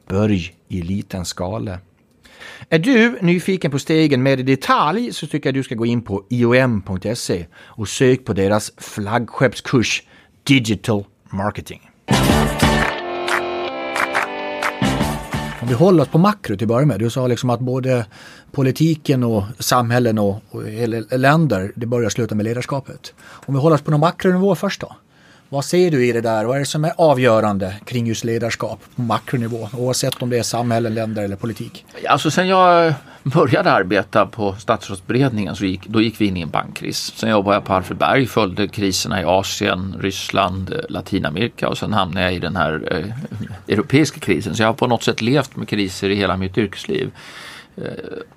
Börj 0.08 0.55
i 0.67 0.81
liten 0.81 1.25
skala. 1.25 1.79
Är 2.69 2.79
du 2.79 3.17
nyfiken 3.22 3.72
på 3.72 3.79
stegen 3.79 4.24
mer 4.24 4.38
i 4.38 4.43
detalj 4.43 5.13
så 5.13 5.27
tycker 5.27 5.50
jag 5.50 5.53
du 5.53 5.63
ska 5.63 5.75
gå 5.75 5.86
in 5.86 6.01
på 6.01 6.24
iom.se 6.29 7.46
och 7.55 7.88
sök 7.88 8.25
på 8.25 8.34
deras 8.34 8.72
flaggskeppskurs 8.77 10.03
Digital 10.43 11.05
Marketing. 11.29 11.89
Om 15.61 15.67
vi 15.67 15.73
håller 15.73 16.03
oss 16.03 16.09
på 16.09 16.17
makro 16.17 16.55
till 16.55 16.65
att 16.65 16.67
börja 16.67 16.85
med. 16.85 16.99
Du 16.99 17.09
sa 17.09 17.27
liksom 17.27 17.49
att 17.49 17.59
både 17.59 18.05
politiken 18.51 19.23
och 19.23 19.43
samhällen 19.59 20.19
och, 20.19 20.41
och 20.49 20.63
länder, 21.19 21.71
det 21.75 21.85
börjar 21.85 22.09
sluta 22.09 22.35
med 22.35 22.43
ledarskapet. 22.43 23.13
Om 23.21 23.53
vi 23.53 23.59
håller 23.59 23.75
oss 23.75 23.81
på 23.81 23.91
någon 23.91 23.99
makronivå 23.99 24.55
först 24.55 24.81
då. 24.81 24.95
Vad 25.49 25.65
ser 25.65 25.91
du 25.91 26.05
i 26.05 26.11
det 26.11 26.21
där? 26.21 26.45
Vad 26.45 26.55
är 26.55 26.59
det 26.59 26.65
som 26.65 26.85
är 26.85 26.93
avgörande 26.97 27.75
kring 27.85 28.07
just 28.07 28.23
ledarskap 28.23 28.79
på 28.95 29.01
makronivå? 29.01 29.69
Oavsett 29.77 30.21
om 30.21 30.29
det 30.29 30.37
är 30.37 30.43
samhälle, 30.43 30.89
länder 30.89 31.23
eller 31.23 31.35
politik. 31.35 31.85
Alltså 32.07 32.31
sen 32.31 32.47
jag 32.47 32.93
började 33.23 33.71
arbeta 33.71 34.25
på 34.25 34.55
statsrådsberedningen 34.59 35.55
så 35.55 35.65
gick, 35.65 35.88
då 35.88 36.01
gick 36.01 36.21
vi 36.21 36.25
in 36.25 36.38
i 36.38 36.41
en 36.41 36.49
bankkris. 36.49 37.13
Sen 37.15 37.29
jobbade 37.29 37.55
jag 37.55 37.63
på 37.63 37.73
Alfred 37.73 37.97
Berg, 37.97 38.25
följde 38.25 38.67
kriserna 38.67 39.21
i 39.21 39.23
Asien, 39.23 39.95
Ryssland, 39.99 40.73
eh, 40.73 40.79
Latinamerika 40.89 41.69
och 41.69 41.77
sen 41.77 41.93
hamnade 41.93 42.25
jag 42.25 42.33
i 42.33 42.39
den 42.39 42.55
här 42.55 42.81
eh, 42.91 43.73
europeiska 43.73 44.19
krisen. 44.19 44.55
Så 44.55 44.63
jag 44.63 44.67
har 44.67 44.73
på 44.73 44.88
något 44.88 45.03
sätt 45.03 45.21
levt 45.21 45.55
med 45.55 45.67
kriser 45.67 46.09
i 46.09 46.15
hela 46.15 46.38
mitt 46.38 46.57
yrkesliv. 46.57 47.11
Eh, 47.75 47.83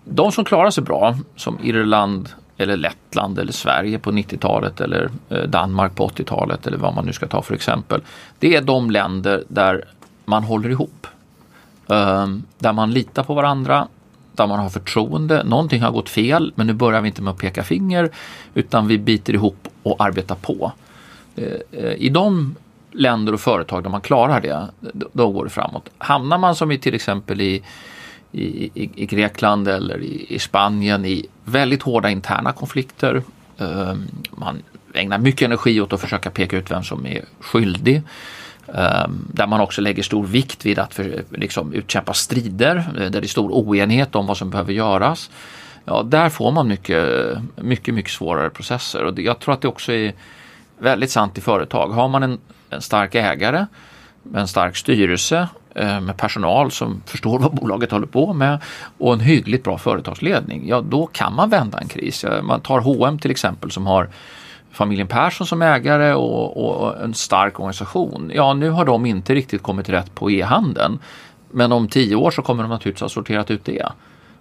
de 0.04 0.32
som 0.32 0.44
klarar 0.44 0.70
sig 0.70 0.84
bra, 0.84 1.18
som 1.36 1.58
Irland, 1.62 2.28
eller 2.56 2.76
Lettland 2.76 3.38
eller 3.38 3.52
Sverige 3.52 3.98
på 3.98 4.12
90-talet 4.12 4.80
eller 4.80 5.10
eh, 5.28 5.42
Danmark 5.42 5.94
på 5.94 6.08
80-talet 6.08 6.66
eller 6.66 6.78
vad 6.78 6.94
man 6.94 7.06
nu 7.06 7.12
ska 7.12 7.26
ta 7.26 7.42
för 7.42 7.54
exempel. 7.54 8.00
Det 8.38 8.56
är 8.56 8.62
de 8.62 8.90
länder 8.90 9.44
där 9.48 9.84
man 10.24 10.44
håller 10.44 10.70
ihop. 10.70 11.06
Eh, 11.88 12.26
där 12.58 12.72
man 12.72 12.90
litar 12.90 13.22
på 13.22 13.34
varandra, 13.34 13.88
där 14.32 14.46
man 14.46 14.58
har 14.58 14.68
förtroende. 14.68 15.44
Någonting 15.44 15.82
har 15.82 15.90
gått 15.90 16.08
fel 16.08 16.52
men 16.54 16.66
nu 16.66 16.72
börjar 16.72 17.00
vi 17.00 17.08
inte 17.08 17.22
med 17.22 17.30
att 17.30 17.38
peka 17.38 17.62
finger 17.62 18.10
utan 18.54 18.86
vi 18.86 18.98
biter 18.98 19.34
ihop 19.34 19.68
och 19.82 20.04
arbetar 20.04 20.34
på. 20.34 20.72
Eh, 21.36 21.44
eh, 21.72 21.92
I 21.92 22.08
de 22.08 22.54
länder 22.92 23.32
och 23.32 23.40
företag 23.40 23.82
där 23.82 23.90
man 23.90 24.00
klarar 24.00 24.40
det, 24.40 24.68
då 25.12 25.30
går 25.30 25.44
det 25.44 25.50
framåt. 25.50 25.90
Hamnar 25.98 26.38
man 26.38 26.54
som 26.54 26.72
i 26.72 26.78
till 26.78 26.94
exempel 26.94 27.40
i, 27.40 27.62
i, 28.32 28.70
i 28.74 29.06
Grekland 29.06 29.68
eller 29.68 30.02
i, 30.02 30.26
i, 30.28 30.38
Spanien 30.38 31.04
i 31.04 31.26
väldigt 31.44 31.82
hårda 31.82 32.10
interna 32.10 32.52
konflikter. 32.52 33.22
Eh, 33.58 33.94
man 34.30 34.62
ägnar 34.94 35.18
mycket 35.18 35.46
energi 35.46 35.80
åt 35.80 35.92
att 35.92 36.00
försöka 36.00 36.30
peka 36.30 36.56
ut 36.56 36.70
vem 36.70 36.82
som 36.82 37.06
är 37.06 37.24
skyldig. 37.40 38.02
Ehm, 38.74 39.28
där 39.32 39.46
man 39.46 39.60
också 39.60 39.80
lägger 39.80 40.02
stor 40.02 40.26
vikt 40.26 40.66
vid 40.66 40.78
att 40.78 40.94
för, 40.94 41.24
liksom, 41.30 41.72
utkämpa 41.72 42.14
strider, 42.14 42.76
eh, 42.76 43.10
där 43.10 43.10
det 43.10 43.26
är 43.26 43.28
stor 43.28 43.50
oenighet 43.50 44.14
om 44.14 44.26
vad 44.26 44.36
som 44.36 44.50
behöver 44.50 44.72
göras. 44.72 45.30
Ja, 45.84 46.02
där 46.02 46.28
får 46.28 46.52
man 46.52 46.68
mycket, 46.68 47.06
mycket, 47.56 47.94
mycket 47.94 48.12
svårare 48.12 48.50
processer 48.50 49.04
och 49.04 49.18
jag 49.18 49.38
tror 49.38 49.54
att 49.54 49.60
det 49.60 49.68
också 49.68 49.92
är 49.92 50.12
väldigt 50.78 51.10
sant 51.10 51.38
i 51.38 51.40
företag. 51.40 51.88
Har 51.88 52.08
man 52.08 52.22
en, 52.22 52.38
en 52.70 52.80
stark 52.80 53.14
ägare 53.14 53.66
en 54.34 54.48
stark 54.48 54.76
styrelse 54.76 55.48
eh, 55.74 56.00
med 56.00 56.16
personal 56.16 56.70
som 56.70 57.02
förstår 57.06 57.38
vad 57.38 57.54
bolaget 57.54 57.90
håller 57.90 58.06
på 58.06 58.32
med 58.32 58.58
och 58.98 59.12
en 59.12 59.20
hyggligt 59.20 59.64
bra 59.64 59.78
företagsledning, 59.78 60.68
ja 60.68 60.80
då 60.80 61.06
kan 61.06 61.34
man 61.34 61.50
vända 61.50 61.78
en 61.78 61.88
kris. 61.88 62.24
Man 62.42 62.60
tar 62.60 62.80
H&M 62.80 63.18
till 63.18 63.30
exempel 63.30 63.70
som 63.70 63.86
har 63.86 64.08
familjen 64.72 65.06
Persson 65.06 65.46
som 65.46 65.62
ägare 65.62 66.14
och, 66.14 66.82
och, 66.82 67.02
en 67.02 67.14
stark 67.14 67.60
organisation. 67.60 68.30
Ja, 68.34 68.54
nu 68.54 68.70
har 68.70 68.84
de 68.84 69.06
inte 69.06 69.34
riktigt 69.34 69.62
kommit 69.62 69.88
rätt 69.88 70.14
på 70.14 70.30
e-handeln. 70.30 70.98
Men 71.50 71.72
om 71.72 71.88
tio 71.88 72.16
år 72.16 72.30
så 72.30 72.42
kommer 72.42 72.62
de 72.62 72.70
naturligtvis 72.70 73.02
ha 73.02 73.08
sorterat 73.08 73.50
ut 73.50 73.64
det. 73.64 73.86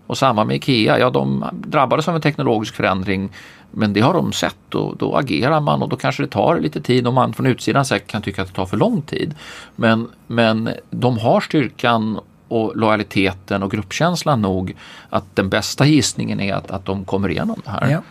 Och 0.08 0.18
samma 0.18 0.44
med 0.44 0.56
IKEA, 0.56 1.00
ja 1.00 1.10
de 1.10 1.46
drabbades 1.52 2.08
av 2.08 2.16
en 2.16 2.22
teknologisk 2.22 2.76
förändring 2.76 3.30
men 3.72 3.94
det 3.94 4.02
har 4.02 4.14
de 4.14 4.34
sett 4.34 4.76
och 4.76 4.98
då 4.98 5.16
agerar 5.16 5.60
man 5.60 5.82
och 5.82 5.90
då 5.90 5.96
kanske 5.96 6.24
det 6.24 6.28
tar 6.28 6.60
lite 6.60 6.82
tid 6.82 7.08
och 7.08 7.14
man 7.14 7.34
från 7.34 7.46
utsidan 7.46 7.86
säkert 7.86 8.12
kan 8.12 8.22
tycka 8.22 8.42
att 8.42 8.48
det 8.48 8.54
tar 8.54 8.66
för 8.66 8.78
lång 8.78 9.02
tid. 9.02 9.36
Men, 9.76 10.10
men 10.28 10.70
de 10.90 11.18
har 11.18 11.42
styrkan 11.42 12.20
och 12.48 12.78
lojaliteten 12.78 13.64
och 13.64 13.72
gruppkänslan 13.72 14.42
nog 14.42 14.76
att 15.10 15.36
den 15.36 15.50
bästa 15.50 15.86
gissningen 15.86 16.40
är 16.40 16.54
att, 16.54 16.72
att 16.72 16.86
de 16.86 17.06
kommer 17.06 17.30
igenom 17.30 17.62
det 17.64 17.72
här. 17.72 17.90
Ja. 17.90 18.02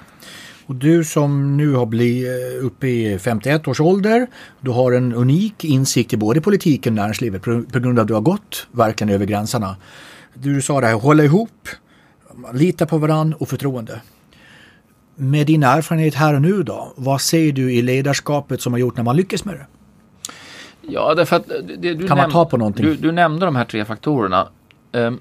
Och 0.71 0.77
du 0.77 1.05
som 1.05 1.57
nu 1.57 1.73
har 1.75 1.87
blivit 1.87 2.29
eh, 2.29 2.67
uppe 2.67 2.87
i 2.87 3.19
51 3.19 3.69
års 3.69 3.81
ålder, 3.81 4.27
du 4.61 4.71
har 4.71 4.93
en 4.93 5.13
unik 5.13 5.65
insikt 5.65 6.13
i 6.13 6.17
både 6.17 6.41
politiken 6.41 6.93
och 6.93 6.97
näringslivet 6.97 7.43
på 7.43 7.79
grund 7.79 7.99
av 7.99 8.03
att 8.03 8.09
du 8.09 8.15
har 8.15 8.21
gått 8.21 8.67
verkligen 8.73 9.15
över 9.15 9.27
gränserna. 9.27 9.77
Du 10.35 10.63
sa 10.63 10.81
det 10.81 10.87
här, 10.87 10.95
hålla 10.95 11.25
ihop, 11.25 11.69
lita 12.53 12.87
på 12.87 12.99
varandra 12.99 13.37
och 13.41 13.49
förtroende. 13.49 14.01
Med 15.15 15.47
din 15.47 15.63
erfarenhet 15.63 16.15
här 16.15 16.35
och 16.35 16.43
nu 16.43 16.63
då, 16.63 16.93
vad 16.97 17.21
ser 17.21 17.53
du 17.53 17.73
i 17.73 17.83
ledarskapet 17.83 18.61
som 18.61 18.73
har 18.73 18.81
gjort 18.81 18.97
när 18.97 19.05
man 19.05 19.17
lyckas 19.17 19.45
med 19.45 19.55
det? 19.55 19.67
Ja, 20.81 21.15
därför 21.15 21.37
att 21.37 21.49
det, 21.79 21.95
du 21.95 22.09
kan 22.09 22.17
man 22.17 22.31
ta 22.31 22.45
på 22.45 22.57
någonting? 22.57 22.85
Du, 22.85 22.97
du 22.97 23.13
nämnde 23.13 23.47
de 23.47 23.57
här 23.57 23.65
tre 23.65 23.85
faktorerna. 23.85 24.49
Um, 24.93 25.21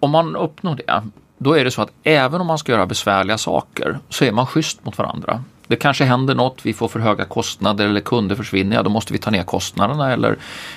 om 0.00 0.10
man 0.10 0.36
uppnår 0.36 0.76
det, 0.86 1.02
då 1.38 1.58
är 1.58 1.64
det 1.64 1.70
så 1.70 1.82
att 1.82 1.90
även 2.02 2.40
om 2.40 2.46
man 2.46 2.58
ska 2.58 2.72
göra 2.72 2.86
besvärliga 2.86 3.38
saker 3.38 3.98
så 4.08 4.24
är 4.24 4.32
man 4.32 4.46
schysst 4.46 4.84
mot 4.84 4.98
varandra. 4.98 5.42
Det 5.66 5.76
kanske 5.76 6.04
händer 6.04 6.34
något, 6.34 6.66
vi 6.66 6.72
får 6.72 6.88
för 6.88 7.00
höga 7.00 7.24
kostnader 7.24 7.86
eller 7.86 8.00
kunder 8.00 8.36
försvinner, 8.36 8.76
ja 8.76 8.82
då 8.82 8.90
måste 8.90 9.12
vi 9.12 9.18
ta 9.18 9.30
ner 9.30 9.42
kostnaderna 9.42 10.12
eller 10.12 10.36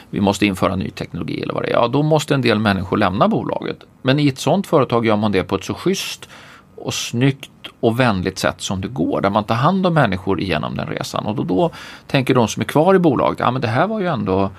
vi 0.09 0.21
måste 0.21 0.45
införa 0.45 0.75
ny 0.75 0.89
teknologi 0.89 1.41
eller 1.41 1.53
vad 1.53 1.63
det 1.63 1.69
är. 1.69 1.73
Ja, 1.73 1.87
då 1.87 2.03
måste 2.03 2.33
en 2.33 2.41
del 2.41 2.59
människor 2.59 2.97
lämna 2.97 3.27
bolaget. 3.27 3.83
Men 4.01 4.19
i 4.19 4.27
ett 4.27 4.39
sådant 4.39 4.67
företag 4.67 5.05
gör 5.05 5.15
man 5.15 5.31
det 5.31 5.43
på 5.43 5.55
ett 5.55 5.63
så 5.63 5.73
schysst 5.73 6.29
och 6.75 6.93
snyggt 6.93 7.51
och 7.79 7.99
vänligt 7.99 8.39
sätt 8.39 8.61
som 8.61 8.81
det 8.81 8.87
går, 8.87 9.21
där 9.21 9.29
man 9.29 9.43
tar 9.43 9.55
hand 9.55 9.87
om 9.87 9.93
människor 9.93 10.41
igenom 10.41 10.75
den 10.75 10.87
resan. 10.87 11.25
Och 11.25 11.35
då, 11.35 11.43
då 11.43 11.71
tänker 12.07 12.35
de 12.35 12.47
som 12.47 12.61
är 12.61 12.65
kvar 12.65 12.95
i 12.95 12.99
bolaget, 12.99 13.39
ja 13.39 13.51
men 13.51 13.61
det 13.61 13.67
här 13.67 13.87
var 13.87 13.99
ju 13.99 14.07
ändå 14.07 14.51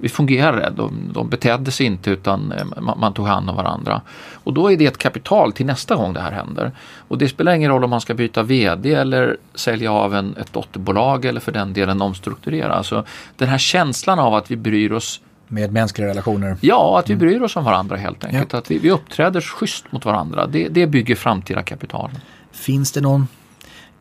vi 0.00 0.08
fungerade, 0.08 0.72
de, 0.76 1.10
de 1.12 1.28
betedde 1.28 1.70
sig 1.70 1.86
inte 1.86 2.10
utan 2.10 2.52
eh, 2.52 2.64
man, 2.80 3.00
man, 3.00 3.14
tog 3.14 3.26
hand 3.26 3.50
om 3.50 3.56
varandra. 3.56 4.00
Och 4.32 4.54
då 4.54 4.72
är 4.72 4.76
det 4.76 4.86
ett 4.86 4.98
kapital 4.98 5.52
till 5.52 5.66
nästa 5.66 5.96
gång 5.96 6.12
det 6.12 6.20
här 6.20 6.32
händer. 6.32 6.72
Och 7.08 7.18
det 7.18 7.28
spelar 7.28 7.54
ingen 7.54 7.70
roll 7.70 7.84
om 7.84 7.90
man 7.90 8.00
ska 8.00 8.14
byta 8.14 8.42
VD 8.42 8.94
eller 8.94 9.36
sälja 9.54 9.92
av 9.92 10.14
en, 10.14 10.36
ett 10.36 10.52
dotterbolag 10.52 11.24
eller 11.24 11.40
för 11.40 11.52
den 11.52 11.72
delen 11.72 12.02
omstrukturera. 12.02 12.72
Alltså, 12.72 13.04
den 13.36 13.48
här 13.48 13.58
känslan 13.58 14.18
av 14.18 14.34
att 14.34 14.50
vi 14.50 14.56
bryr 14.56 14.92
oss 14.92 15.20
med 15.48 15.72
mänskliga 15.72 16.08
relationer? 16.08 16.56
Ja, 16.60 16.98
att 16.98 17.10
vi 17.10 17.16
bryr 17.16 17.42
oss 17.42 17.56
om 17.56 17.64
varandra 17.64 17.96
helt 17.96 18.24
enkelt. 18.24 18.52
Ja. 18.52 18.58
Att 18.58 18.70
vi, 18.70 18.78
vi 18.78 18.90
uppträder 18.90 19.40
schysst 19.40 19.92
mot 19.92 20.04
varandra. 20.04 20.46
Det, 20.46 20.68
det 20.68 20.86
bygger 20.86 21.14
framtida 21.14 21.62
kapital. 21.62 22.10
Finns 22.52 22.92
det 22.92 23.00
någon 23.00 23.26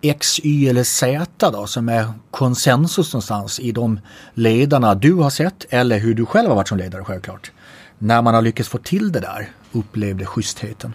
X, 0.06 0.39
Y 0.44 0.70
eller 0.70 0.84
Z 0.84 1.52
då 1.52 1.68
som 1.68 1.89
är 1.89 2.06
konsensus 2.32 3.13
någonstans 3.13 3.60
i 3.60 3.72
de 3.72 4.00
ledarna 4.34 4.96
du 4.96 5.13
har 5.13 5.30
sett 5.30 5.66
eller 5.70 6.00
hur 6.00 6.13
du 6.13 6.26
själv 6.26 6.50
har 6.50 6.56
varit 6.56 6.68
som 6.68 6.78
ledare 6.78 7.04
självklart. 7.04 7.52
När 7.98 8.22
man 8.22 8.34
har 8.34 8.42
lyckats 8.42 8.70
få 8.70 8.78
till 8.78 9.12
det 9.12 9.20
där, 9.20 9.50
upplevde 9.72 10.26
schystheten. 10.26 10.94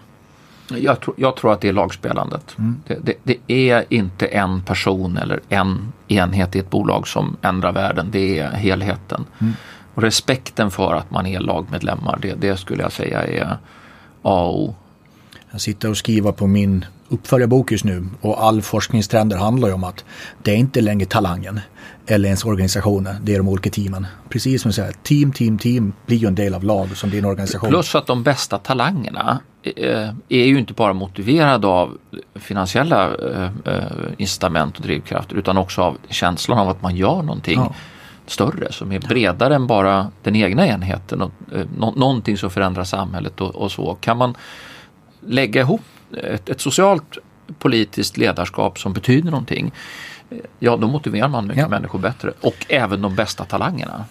Jag, 0.68 1.01
tror, 1.01 1.14
jag 1.18 1.37
tror 1.37 1.53
att 1.53 1.61
det 1.61 1.68
är 1.68 1.73
lagspelandet. 1.73 2.55
Mm. 2.59 2.81
Det, 2.87 2.99
det, 3.03 3.14
det, 3.23 3.68
är 3.68 3.85
inte 3.88 4.27
en 4.27 4.62
person 4.62 5.16
eller 5.16 5.40
en 5.49 5.92
enhet 6.09 6.57
i 6.57 6.59
ett 6.59 6.71
bolag 6.71 7.09
som 7.09 7.37
ändrar 7.42 7.73
världen, 7.73 8.09
det 8.12 8.38
är 8.38 8.51
helheten. 8.51 9.25
Mm. 9.38 9.53
Och 9.94 10.03
respekten 10.03 10.71
för 10.71 10.94
att 10.94 11.11
man 11.11 11.27
är 11.27 11.40
lagmedlemmar, 11.40 12.18
det, 12.23 12.35
det 12.35 12.57
skulle 12.57 12.83
jag 12.83 12.92
säga 12.92 13.27
är 13.27 13.59
A 14.23 14.44
och 14.44 14.62
O. 14.62 14.75
Jag 15.51 15.61
sitter 15.61 15.90
och 15.90 15.97
skriver 15.97 16.33
på 16.33 16.47
min 16.47 16.85
uppföljarbok 17.09 17.73
just 17.73 17.85
nu 17.85 18.07
och 18.21 18.44
all 18.44 18.62
forskningstrender 18.62 19.37
handlar 19.37 19.68
ju 19.68 19.75
om 19.75 19.85
att 19.85 20.05
det 20.42 20.51
är 20.51 20.57
inte 20.57 20.81
längre 20.81 21.07
talangen 21.07 21.61
eller 22.07 22.29
ens 22.29 22.44
organisationen, 22.44 23.16
det 23.23 23.35
är 23.35 23.38
de 23.38 23.49
olika 23.49 23.71
teamen. 23.71 24.07
Precis 24.29 24.62
som 24.62 24.68
du 24.68 24.73
säger, 24.73 24.92
team, 24.92 25.33
team, 25.33 25.59
team 25.59 25.92
blir 26.07 26.16
ju 26.16 26.27
en 26.27 26.35
del 26.35 26.55
av 26.55 26.64
lag 26.64 26.97
som 26.97 27.11
din 27.11 27.25
organisation. 27.25 27.71
Plus 27.71 27.94
att 27.94 28.07
de 28.07 28.23
bästa 28.23 28.59
talangerna 28.59 29.40
eh, 29.62 30.09
är 30.29 30.44
ju 30.44 30.59
inte 30.59 30.73
bara 30.73 30.92
motiverade 30.92 31.66
av 31.66 31.99
finansiella 32.35 33.14
eh, 33.14 33.51
eh, 33.64 33.83
incitament 34.16 34.77
och 34.77 34.83
drivkrafter 34.83 35.37
utan 35.37 35.59
också 35.59 35.83
av 35.83 35.99
känslan 36.09 36.59
av 36.59 36.68
att 36.68 36.83
man 36.83 36.97
gör 36.97 37.23
någonting 37.23 37.59
ja. 37.59 37.75
större 38.27 38.73
som 38.73 38.92
är 38.92 39.01
bredare 39.01 39.55
än 39.55 39.66
bara 39.66 40.11
den 40.23 40.37
egna 40.37 40.66
enheten. 40.66 41.23
Och, 41.23 41.33
någonting 41.79 42.37
som 42.37 42.51
förändrar 42.51 42.85
samhället 42.85 43.40
och, 43.40 43.55
och 43.55 43.73
så. 43.73 43.94
Kan 43.94 44.16
man 44.16 44.35
lägga 45.21 45.61
ihop 45.61 45.81
ett, 46.16 46.49
ett, 46.49 46.61
socialt 46.61 47.18
politiskt 47.59 48.16
ledarskap 48.16 48.79
som 48.79 48.92
betyder 48.92 49.31
någonting, 49.31 49.73
ja 50.59 50.77
då 50.77 50.88
motiverar 50.88 51.29
man 51.29 51.47
mycket 51.47 51.62
ja. 51.62 51.68
människor 51.68 51.99
bättre 51.99 52.33
och 52.40 52.66
även 52.68 53.03
de 53.03 53.14
bästa 53.14 53.44
talangerna. 53.44 54.05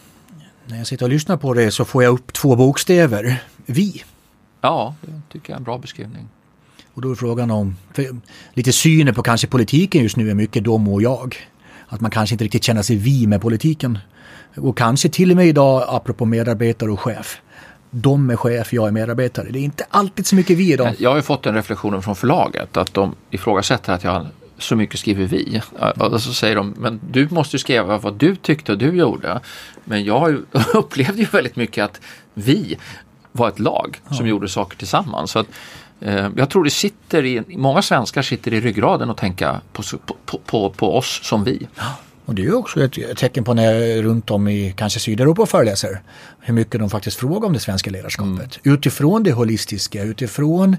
När 0.66 0.78
jag 0.78 0.88
sitter 0.88 1.06
och 1.06 1.10
lyssnar 1.10 1.38
på 1.38 1.54
det 1.54 1.72
så 1.72 1.86
får 1.86 2.04
jag 2.04 2.14
upp 2.14 2.34
två 2.34 2.56
bokstäver, 2.56 3.44
vi. 3.66 4.04
Ja, 4.62 4.96
det 5.02 5.22
tycker 5.32 5.50
jag 5.50 5.56
är 5.56 5.60
en 5.60 5.64
bra 5.64 5.78
beskrivning. 5.78 6.28
Och 6.94 7.02
då 7.02 7.12
är 7.12 7.16
frågan 7.16 7.52
om, 7.52 7.76
lite 8.54 8.74
synen 8.74 9.14
på 9.14 9.24
kanske 9.24 9.48
politiken 9.48 10.04
just 10.04 10.18
nu 10.18 10.30
är 10.30 10.34
mycket 10.34 10.64
dom 10.64 10.88
och 10.88 11.02
jag. 11.02 11.36
Att 11.88 12.02
man 12.02 12.12
kanske 12.12 12.34
inte 12.34 12.44
riktigt 12.44 12.64
känner 12.64 12.82
sig 12.82 12.96
vi 12.96 13.28
med 13.28 13.42
politiken. 13.42 14.00
Och 14.56 14.78
kanske 14.78 15.10
till 15.10 15.32
och 15.32 15.38
med 15.38 15.48
idag, 15.48 15.86
apropå 15.88 16.26
medarbetare 16.26 16.92
och 16.92 17.00
chef, 17.00 17.42
de 17.92 18.30
är 18.30 18.36
chef, 18.36 18.74
jag 18.74 18.88
är 18.88 18.92
medarbetare. 18.92 19.48
Det 19.50 19.60
är 19.60 19.64
inte 19.64 19.86
alltid 19.90 20.28
så 20.28 20.36
mycket 20.36 20.58
vi 20.58 20.74
idag. 20.74 20.94
Jag 20.98 21.10
har 21.10 21.16
ju 21.16 21.22
fått 21.22 21.44
den 21.44 21.56
reflektionen 21.56 22.02
från 22.02 22.16
förlaget 22.16 22.78
att 22.78 22.94
de 22.94 23.16
ifrågasätter 23.30 23.94
att 23.94 24.04
jag 24.04 24.28
så 24.58 24.76
mycket 24.76 25.00
skriver 25.00 25.26
vi. 25.26 25.62
Och 25.98 26.22
så 26.22 26.34
säger 26.34 26.56
de, 26.56 26.76
men 26.78 27.00
du 27.12 27.28
måste 27.32 27.60
skriva 27.60 27.98
vad 27.98 28.14
du 28.14 28.36
tyckte 28.36 28.72
och 28.72 28.78
du 28.78 28.98
gjorde. 28.98 29.40
Men 29.84 30.04
jag 30.04 30.38
upplevde 30.74 31.22
ju 31.22 31.26
väldigt 31.26 31.56
mycket 31.56 31.86
att 31.86 32.02
vi 32.34 32.78
var 33.32 33.48
ett 33.48 33.60
lag 33.60 34.02
som 34.12 34.26
ja. 34.26 34.30
gjorde 34.30 34.50
saker 34.50 34.78
tillsammans. 34.78 35.32
Så 35.32 35.40
att, 35.40 35.48
eh, 36.00 36.30
jag 36.36 36.50
tror 36.50 36.64
det 36.64 36.70
sitter 36.70 37.26
i, 37.26 37.44
många 37.48 37.82
svenskar 37.82 38.22
sitter 38.22 38.54
i 38.54 38.62
ryggraden 38.62 39.10
och 39.10 39.18
tänka 39.18 39.62
på, 39.74 39.84
på, 40.26 40.38
på, 40.46 40.70
på 40.70 40.98
oss 40.98 41.20
som 41.24 41.44
vi. 41.44 41.68
Och 42.28 42.36
det 42.36 42.46
är 42.46 42.56
också 42.56 42.84
ett 42.84 43.18
tecken 43.18 43.44
på 43.44 43.54
när 43.54 43.74
jag 43.74 44.06
runt 44.06 44.32
om 44.32 44.48
i 44.48 44.74
kanske 44.78 45.00
Sydeuropa 45.00 45.46
föreläser 45.46 46.02
hur 46.40 46.54
mycket 46.54 46.80
de 46.80 46.90
faktiskt 46.90 47.18
frågar 47.18 47.48
om 47.48 47.54
det 47.54 47.60
svenska 47.60 47.90
ledarskapet. 47.90 48.60
Mm. 48.64 48.76
Utifrån 48.76 49.24
det 49.24 49.32
holistiska, 49.32 50.04
utifrån 50.04 50.78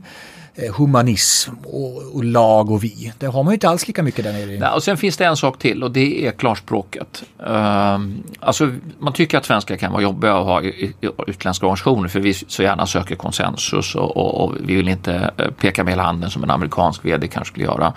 eh, 0.55 0.75
humanism 0.75 1.55
och, 1.65 2.15
och, 2.15 2.25
lag 2.25 2.71
och 2.71 2.85
vi. 2.85 3.13
Det 3.19 3.27
har 3.27 3.43
man 3.43 3.53
ju 3.53 3.55
inte 3.55 3.69
alls 3.69 3.87
lika 3.87 4.03
mycket 4.03 4.25
där 4.25 4.33
nere. 4.33 4.59
Nej, 4.59 4.71
och 4.75 4.83
sen 4.83 4.97
finns 4.97 5.17
det 5.17 5.25
en 5.25 5.37
sak 5.37 5.59
till 5.59 5.83
och 5.83 5.91
det 5.91 6.27
är 6.27 6.33
klarspråket. 6.33 7.25
Uh, 7.41 7.99
alltså, 8.41 8.71
man 8.99 9.13
tycker 9.13 9.39
att 9.39 9.45
svenskar 9.45 9.77
kan 9.77 9.93
vara 9.93 10.03
jobbiga 10.03 10.39
att 10.39 10.45
ha 10.45 10.63
i, 10.63 10.95
i, 11.01 11.09
utländska 11.27 11.67
organisationer 11.67 12.09
för 12.09 12.21
vi 12.21 12.35
så 12.35 12.63
gärna 12.63 12.87
söker 12.87 13.15
konsensus 13.15 13.95
och, 13.95 14.17
och, 14.17 14.45
och 14.45 14.55
vi 14.61 14.75
vill 14.75 14.89
inte 14.89 15.31
eh, 15.37 15.51
peka 15.51 15.85
med 15.85 15.93
hela 15.93 16.03
handen 16.03 16.31
som 16.31 16.43
en 16.43 16.51
amerikansk 16.51 17.05
vd 17.05 17.29
kanske 17.29 17.53
skulle 17.53 17.65
göra. 17.65 17.93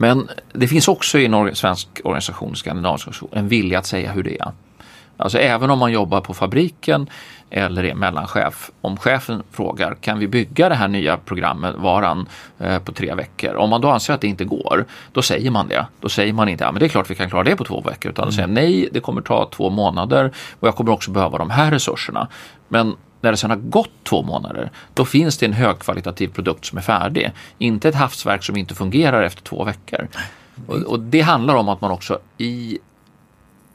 Men 0.00 0.28
det 0.52 0.68
finns 0.68 0.88
också 0.88 1.18
i 1.18 1.24
en 1.24 1.56
svensk 1.56 1.88
organisation, 2.04 2.56
skandinavisk 2.56 3.06
organisation, 3.06 3.30
en 3.32 3.48
vilja 3.48 3.78
att 3.78 3.86
säga 3.86 4.12
hur 4.12 4.22
det 4.22 4.40
är. 4.40 4.52
Alltså 5.16 5.38
även 5.38 5.70
om 5.70 5.78
man 5.78 5.92
jobbar 5.92 6.20
på 6.20 6.34
fabriken 6.34 7.06
eller 7.50 7.84
är 7.84 7.94
mellanchef. 7.94 8.70
Om 8.80 8.96
chefen 8.96 9.42
frågar 9.50 9.94
kan 9.94 10.18
vi 10.18 10.28
bygga 10.28 10.68
det 10.68 10.74
här 10.74 10.88
nya 10.88 11.16
programmet, 11.16 11.74
varan, 11.78 12.28
eh, 12.58 12.78
på 12.78 12.92
tre 12.92 13.14
veckor. 13.14 13.54
Om 13.54 13.70
man 13.70 13.80
då 13.80 13.90
anser 13.90 14.14
att 14.14 14.20
det 14.20 14.26
inte 14.26 14.44
går, 14.44 14.84
då 15.12 15.22
säger 15.22 15.50
man 15.50 15.68
det. 15.68 15.86
Då 16.00 16.08
säger 16.08 16.32
man 16.32 16.48
inte 16.48 16.64
ja, 16.64 16.72
men 16.72 16.80
det 16.80 16.86
är 16.86 16.88
klart 16.88 17.10
vi 17.10 17.14
kan 17.14 17.30
klara 17.30 17.44
det 17.44 17.56
på 17.56 17.64
två 17.64 17.80
veckor. 17.80 18.10
Utan 18.10 18.24
mm. 18.24 18.32
säger 18.32 18.48
nej, 18.48 18.88
det 18.92 19.00
kommer 19.00 19.20
ta 19.20 19.48
två 19.52 19.70
månader 19.70 20.32
och 20.60 20.68
jag 20.68 20.76
kommer 20.76 20.92
också 20.92 21.10
behöva 21.10 21.38
de 21.38 21.50
här 21.50 21.70
resurserna. 21.70 22.28
Men 22.68 22.96
när 23.20 23.30
det 23.30 23.36
sedan 23.36 23.50
har 23.50 23.56
gått 23.56 24.04
två 24.04 24.22
månader, 24.22 24.70
då 24.94 25.04
finns 25.04 25.38
det 25.38 25.46
en 25.46 25.52
högkvalitativ 25.52 26.28
produkt 26.28 26.64
som 26.64 26.78
är 26.78 26.82
färdig. 26.82 27.32
Inte 27.58 27.88
ett 27.88 27.94
havsverk 27.94 28.44
som 28.44 28.56
inte 28.56 28.74
fungerar 28.74 29.22
efter 29.22 29.42
två 29.42 29.64
veckor. 29.64 30.08
Och, 30.66 30.76
och 30.76 31.00
det 31.00 31.20
handlar 31.20 31.54
om 31.54 31.68
att 31.68 31.80
man 31.80 31.90
också 31.90 32.18
i 32.38 32.78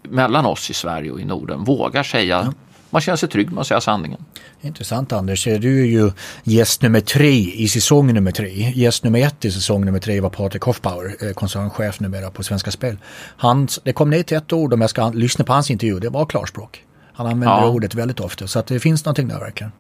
mellan 0.03 0.45
oss 0.45 0.69
i 0.69 0.73
Sverige 0.73 1.12
och 1.12 1.19
i 1.19 1.25
Norden 1.25 1.63
vågar 1.63 2.03
säga 2.03 2.43
ja. 2.45 2.53
Man 2.89 3.01
känner 3.01 3.17
sig 3.17 3.29
trygg 3.29 3.51
med 3.51 3.62
att 3.62 3.67
säga 3.67 3.81
sanningen. 3.81 4.25
Intressant 4.62 5.13
Anders. 5.13 5.43
Du 5.43 5.81
är 5.81 5.86
ju 5.86 6.12
gäst 6.43 6.81
nummer 6.81 6.99
tre 6.99 7.51
i 7.53 7.67
säsong 7.67 8.13
nummer 8.13 8.31
tre. 8.31 8.71
Gäst 8.75 9.03
nummer 9.03 9.19
ett 9.19 9.45
i 9.45 9.51
säsong 9.51 9.86
nummer 9.86 9.99
tre 9.99 10.19
var 10.21 10.29
Patrik 10.29 10.62
Hoffbauer, 10.62 11.15
eh, 11.21 11.34
koncernchef 11.34 11.99
numera 11.99 12.29
på 12.29 12.43
Svenska 12.43 12.71
Spel. 12.71 12.97
Han, 13.38 13.67
det 13.84 13.93
kom 13.93 14.10
ner 14.10 14.23
till 14.23 14.38
ett 14.38 14.53
ord 14.53 14.73
om 14.73 14.81
jag 14.81 14.89
ska 14.89 15.10
lyssna 15.10 15.45
på 15.45 15.53
hans 15.53 15.71
intervju, 15.71 15.99
det 15.99 16.10
var 16.10 16.25
klarspråk. 16.25 16.84
Han 17.15 17.28
använder 17.28 17.58
ja. 17.58 17.69
ordet 17.69 17.95
väldigt 17.95 18.19
ofta 18.19 18.47
så 18.47 18.60
att 18.60 18.67
det 18.67 18.80
finns 18.80 19.06
någonting 19.06 19.28
där 19.28 19.39
verkligen. 19.39 19.71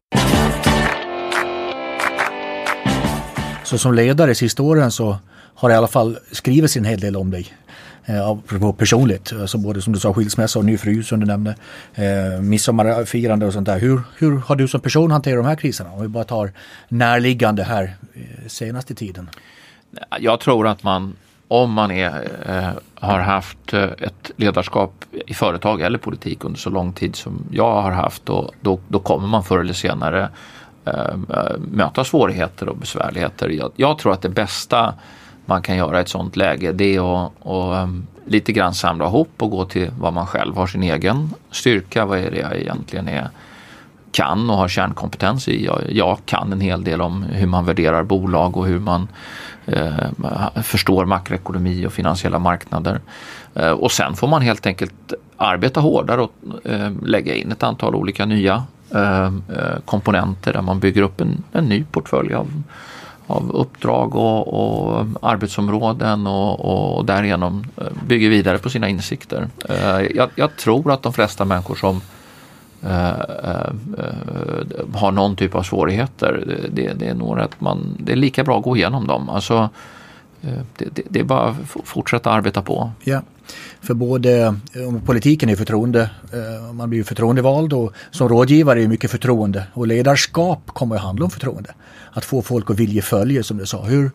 Så 3.63 3.77
som 3.77 3.93
ledare 3.93 4.35
sista 4.35 4.63
åren 4.63 4.91
så 4.91 5.17
har 5.55 5.69
det 5.69 5.73
i 5.73 5.77
alla 5.77 5.87
fall 5.87 6.17
skrivits 6.31 6.77
en 6.77 6.85
hel 6.85 6.99
del 6.99 7.15
om 7.15 7.31
dig. 7.31 7.53
Eh, 8.05 8.27
apropå 8.29 8.73
personligt, 8.73 9.33
alltså 9.33 9.57
både 9.57 9.81
som 9.81 9.93
du 9.93 9.99
sa 9.99 10.13
skilsmässa 10.13 10.59
och 10.59 10.65
ny 10.65 10.77
fru 10.77 11.03
som 11.03 11.19
du 11.19 11.25
nämnde. 11.25 11.55
Eh, 11.93 12.41
midsommarfirande 12.41 13.45
och 13.45 13.53
sånt 13.53 13.65
där. 13.65 13.79
Hur, 13.79 14.01
hur 14.17 14.37
har 14.37 14.55
du 14.55 14.67
som 14.67 14.81
person 14.81 15.11
hanterat 15.11 15.43
de 15.43 15.49
här 15.49 15.55
kriserna? 15.55 15.91
Om 15.91 16.01
vi 16.01 16.07
bara 16.07 16.23
tar 16.23 16.51
närliggande 16.87 17.63
här 17.63 17.95
eh, 18.13 18.47
senaste 18.47 18.95
tiden. 18.95 19.29
Jag 20.19 20.39
tror 20.39 20.67
att 20.67 20.83
man 20.83 21.15
om 21.47 21.71
man 21.71 21.91
är, 21.91 22.29
eh, 22.45 22.81
har 23.07 23.19
haft 23.19 23.73
eh, 23.73 23.83
ett 23.83 24.31
ledarskap 24.35 25.05
i 25.27 25.33
företag 25.33 25.81
eller 25.81 25.97
politik 25.97 26.43
under 26.43 26.59
så 26.59 26.69
lång 26.69 26.93
tid 26.93 27.15
som 27.15 27.45
jag 27.51 27.81
har 27.81 27.91
haft 27.91 28.25
då, 28.25 28.51
då, 28.61 28.79
då 28.87 28.99
kommer 28.99 29.27
man 29.27 29.43
förr 29.43 29.59
eller 29.59 29.73
senare 29.73 30.29
eh, 30.85 30.93
eh, 31.29 31.57
möta 31.71 32.03
svårigheter 32.03 32.69
och 32.69 32.77
besvärligheter. 32.77 33.49
Jag, 33.49 33.71
jag, 33.75 33.97
tror 33.97 34.13
att 34.13 34.21
det 34.21 34.29
bästa 34.29 34.93
man 35.45 35.61
kan 35.61 35.77
göra 35.77 35.97
i 35.97 36.01
ett 36.01 36.09
sådant 36.09 36.35
läge 36.35 36.71
det 36.71 36.95
är 36.95 37.25
att 37.25 37.31
och, 37.39 37.75
eh, 37.75 37.87
lite 38.25 38.51
grann 38.51 38.73
samla 38.73 39.05
ihop 39.05 39.31
och 39.37 39.51
gå 39.51 39.65
till 39.65 39.91
vad 39.99 40.13
man 40.13 40.27
själv 40.27 40.55
har 40.55 40.67
sin 40.67 40.83
egen 40.83 41.33
styrka. 41.51 42.05
Vad 42.05 42.19
är 42.19 42.31
det 42.31 42.39
jag 42.39 42.55
egentligen 42.55 43.07
är, 43.07 43.29
kan 44.11 44.49
och 44.49 44.57
har 44.57 44.67
kärnkompetens 44.67 45.47
i? 45.47 45.65
Jag, 45.65 45.81
jag 45.89 46.17
kan 46.25 46.53
en 46.53 46.61
hel 46.61 46.83
del 46.83 47.01
om 47.01 47.23
hur 47.23 47.47
man 47.47 47.65
värderar 47.65 48.03
bolag 48.03 48.57
och 48.57 48.65
hur 48.65 48.79
man 48.79 49.07
eh, 49.65 50.61
förstår 50.63 51.05
makroekonomi 51.05 51.85
och 51.85 51.93
finansiella 51.93 52.39
marknader. 52.39 52.99
Eh, 53.53 53.71
och 53.71 53.91
sen 53.91 54.15
får 54.15 54.27
man 54.27 54.41
helt 54.41 54.65
enkelt 54.65 55.13
arbeta 55.37 55.79
hårdare 55.79 56.21
och 56.21 56.31
eh, 56.63 56.91
lägga 57.03 57.35
in 57.35 57.51
ett 57.51 57.63
antal 57.63 57.95
olika 57.95 58.25
nya 58.25 58.63
eh, 58.95 59.25
eh, 59.25 59.79
komponenter 59.85 60.53
där 60.53 60.61
man 60.61 60.79
bygger 60.79 61.01
upp 61.01 61.21
en, 61.21 61.43
en 61.51 61.65
ny 61.65 61.83
portfölj 61.83 62.33
av 62.33 62.63
av 63.27 63.51
uppdrag 63.51 64.15
och, 64.15 64.47
och 64.47 65.05
arbetsområden 65.21 66.27
och, 66.27 66.95
och 66.97 67.05
därigenom 67.05 67.65
eh, 67.77 67.83
bygger 68.07 68.29
vidare 68.29 68.57
på 68.57 68.69
sina 68.69 68.89
insikter. 68.89 69.47
Jag, 70.15 70.29
jag 70.35 70.55
tror 70.55 70.91
att 70.91 71.01
de 71.03 71.13
flesta 71.13 71.45
människor 71.45 71.75
som 71.75 72.01
Eh, 72.85 73.09
eh, 73.43 73.69
eh, 73.97 74.95
har 74.95 75.11
någon 75.11 75.35
typ 75.35 75.55
av 75.55 75.63
svårigheter. 75.63 76.59
Det, 76.71 76.93
det, 76.93 77.07
är 77.07 77.13
nog 77.13 77.39
att 77.39 77.61
man, 77.61 77.97
det 77.99 78.11
är 78.11 78.15
lika 78.15 78.43
bra 78.43 78.57
att 78.57 78.63
gå 78.63 78.77
igenom 78.77 79.07
dem. 79.07 79.29
Alltså, 79.29 79.69
det, 80.41 80.95
det, 80.95 81.01
det, 81.09 81.19
är 81.19 81.23
bara 81.23 81.49
att 81.49 81.55
fortsätta 81.83 82.31
arbeta 82.31 82.61
på. 82.61 82.91
Ja, 83.03 83.21
för 83.81 83.93
både 83.93 84.55
politiken 85.05 85.49
är 85.49 85.55
förtroende, 85.55 86.09
man 86.73 86.89
blir 86.89 87.03
förtroendevald 87.03 87.73
och 87.73 87.93
som 88.11 88.29
rådgivare 88.29 88.83
är 88.83 88.87
mycket 88.87 89.11
förtroende 89.11 89.63
och 89.73 89.87
ledarskap 89.87 90.61
kommer 90.67 90.95
att 90.95 91.01
handla 91.01 91.25
om 91.25 91.31
förtroende 91.31 91.73
att 92.15 92.25
få 92.25 92.41
folk 92.41 92.69
att 92.69 92.79
vilja 92.79 93.01
följa 93.01 93.43
som 93.43 93.57
du 93.57 93.65
sa. 93.65 93.83
Hur, 93.83 94.11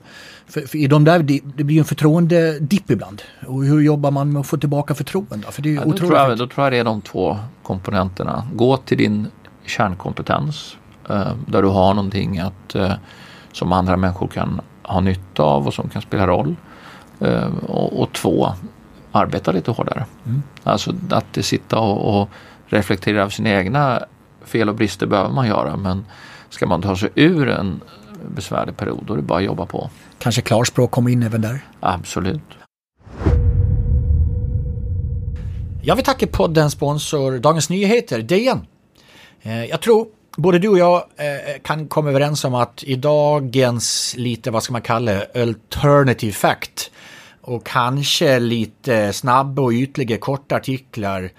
för, 0.46 0.60
för 0.60 0.78
i 0.78 0.86
de 0.86 1.04
där, 1.04 1.18
det 1.56 1.64
blir 1.64 1.74
ju 1.74 1.78
en 1.78 1.84
förtroendedipp 1.84 2.90
ibland. 2.90 3.22
Och 3.46 3.64
hur 3.64 3.80
jobbar 3.80 4.10
man 4.10 4.32
med 4.32 4.40
att 4.40 4.46
få 4.46 4.56
tillbaka 4.56 4.94
förtroende? 4.94 5.46
För 5.50 5.62
det 5.62 5.70
är 5.70 5.74
ja, 5.74 5.84
då, 5.84 5.92
tror 5.92 6.16
jag, 6.16 6.38
då 6.38 6.46
tror 6.46 6.66
jag 6.66 6.72
det 6.72 6.78
är 6.78 6.84
de 6.84 7.00
två 7.00 7.38
komponenterna. 7.62 8.48
Gå 8.54 8.76
till 8.76 8.98
din 8.98 9.26
kärnkompetens 9.66 10.76
eh, 11.10 11.32
där 11.46 11.62
du 11.62 11.68
har 11.68 11.94
någonting 11.94 12.38
att, 12.38 12.74
eh, 12.74 12.92
som 13.52 13.72
andra 13.72 13.96
människor 13.96 14.28
kan 14.28 14.60
ha 14.82 15.00
nytta 15.00 15.42
av 15.42 15.66
och 15.66 15.74
som 15.74 15.88
kan 15.88 16.02
spela 16.02 16.26
roll. 16.26 16.56
Eh, 17.20 17.54
och, 17.66 18.02
och, 18.02 18.12
två, 18.12 18.52
arbeta 19.12 19.52
lite 19.52 19.70
hårdare. 19.70 20.04
Mm. 20.26 20.42
Alltså 20.62 20.94
att 21.10 21.44
sitta 21.44 21.78
och, 21.78 22.22
och 22.22 22.28
reflektera 22.66 23.20
över 23.20 23.30
sina 23.30 23.50
egna 23.50 24.02
fel 24.44 24.68
och 24.68 24.74
brister 24.74 25.06
behöver 25.06 25.30
man 25.30 25.46
göra 25.46 25.76
men 25.76 26.04
Ska 26.50 26.66
man 26.66 26.82
ta 26.82 26.96
sig 26.96 27.10
ur 27.14 27.48
en 27.48 27.80
besvärlig 28.34 28.76
period 28.76 29.04
då 29.06 29.12
är 29.12 29.16
det 29.16 29.22
bara 29.22 29.38
att 29.38 29.44
jobba 29.44 29.66
på. 29.66 29.90
Kanske 30.18 30.42
klarspråk 30.42 30.90
kommer 30.90 31.10
in 31.10 31.22
även 31.22 31.40
där? 31.40 31.60
Absolut. 31.80 32.40
Jag 35.82 35.96
vill 35.96 36.04
tacka 36.04 36.26
poddens 36.26 36.72
sponsor 36.72 37.38
Dagens 37.38 37.70
Nyheter, 37.70 38.22
DN. 38.22 38.66
Eh, 39.42 39.64
jag 39.64 39.80
tror 39.80 40.06
både 40.36 40.58
du 40.58 40.68
och 40.68 40.78
jag 40.78 40.96
eh, 40.96 41.60
kan 41.62 41.88
komma 41.88 42.10
överens 42.10 42.44
om 42.44 42.54
att 42.54 42.84
i 42.84 42.96
dagens 42.96 44.14
lite, 44.18 44.50
vad 44.50 44.62
ska 44.62 44.72
man 44.72 44.82
kalla 44.82 45.12
det, 45.12 45.42
alternative 45.42 46.32
fact 46.32 46.90
och 47.40 47.66
kanske 47.66 48.38
lite 48.38 49.12
snabba 49.12 49.62
och 49.62 49.72
ytliga 49.72 50.18
korta 50.18 50.56
artiklar 50.56 51.30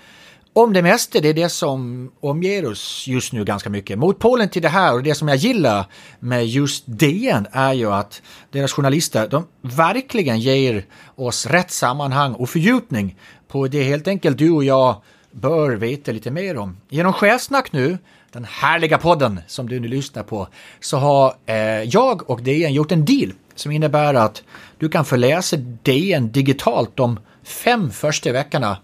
om 0.54 0.74
det 0.74 0.82
mesta, 0.82 1.20
det 1.20 1.30
är 1.30 1.34
det 1.34 1.50
som 1.50 2.12
omger 2.20 2.66
oss 2.66 3.06
just 3.08 3.34
nu 3.34 3.44
ganska 3.44 3.70
mycket. 3.70 4.00
Motpolen 4.00 4.50
till 4.50 4.62
det 4.62 4.70
här 4.70 4.94
och 4.94 5.04
det 5.04 5.16
som 5.16 5.28
jag 5.28 5.38
gillar 5.38 5.86
med 6.20 6.48
just 6.48 6.84
DN 6.88 7.48
är 7.52 7.74
ju 7.74 7.92
att 7.92 8.22
deras 8.50 8.74
journalister, 8.74 9.28
de 9.28 9.48
verkligen 9.62 10.40
ger 10.40 10.86
oss 11.16 11.46
rätt 11.46 11.72
sammanhang 11.72 12.34
och 12.34 12.50
fördjupning 12.50 13.16
på 13.48 13.68
det 13.68 13.84
helt 13.84 14.08
enkelt 14.08 14.38
du 14.38 14.52
och 14.52 14.64
jag 14.64 15.02
bör 15.32 15.72
veta 15.72 16.12
lite 16.12 16.32
mer 16.32 16.58
om. 16.58 16.78
Genom 16.90 17.14
Chefsnack 17.14 17.72
nu, 17.72 17.98
den 18.32 18.46
härliga 18.50 18.98
podden 18.98 19.40
som 19.48 19.70
du 19.70 19.80
nu 19.80 19.88
lyssnar 19.88 20.24
på, 20.24 20.48
så 20.80 20.98
har 20.98 21.34
eh, 21.46 21.56
jag 21.84 22.30
och 22.30 22.42
DN 22.42 22.74
gjort 22.74 22.92
en 22.92 23.06
deal 23.06 23.34
som 23.62 23.72
innebär 23.72 24.14
att 24.14 24.44
du 24.78 24.90
kan 24.90 25.06
få 25.06 25.16
läsa 25.16 25.58
DN 25.58 26.32
digitalt 26.32 26.98
de 26.98 27.20
fem 27.44 27.92
första 27.92 28.32
veckorna 28.32 28.78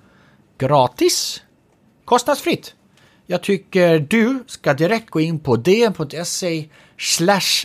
gratis 0.58 1.42
Kostnadsfritt. 2.06 2.76
Jag 3.26 3.44
tycker 3.44 4.00
du 4.00 4.44
ska 4.48 4.74
direkt 4.74 5.10
gå 5.10 5.20
in 5.20 5.40
på 5.40 5.56
dn.se 5.56 6.70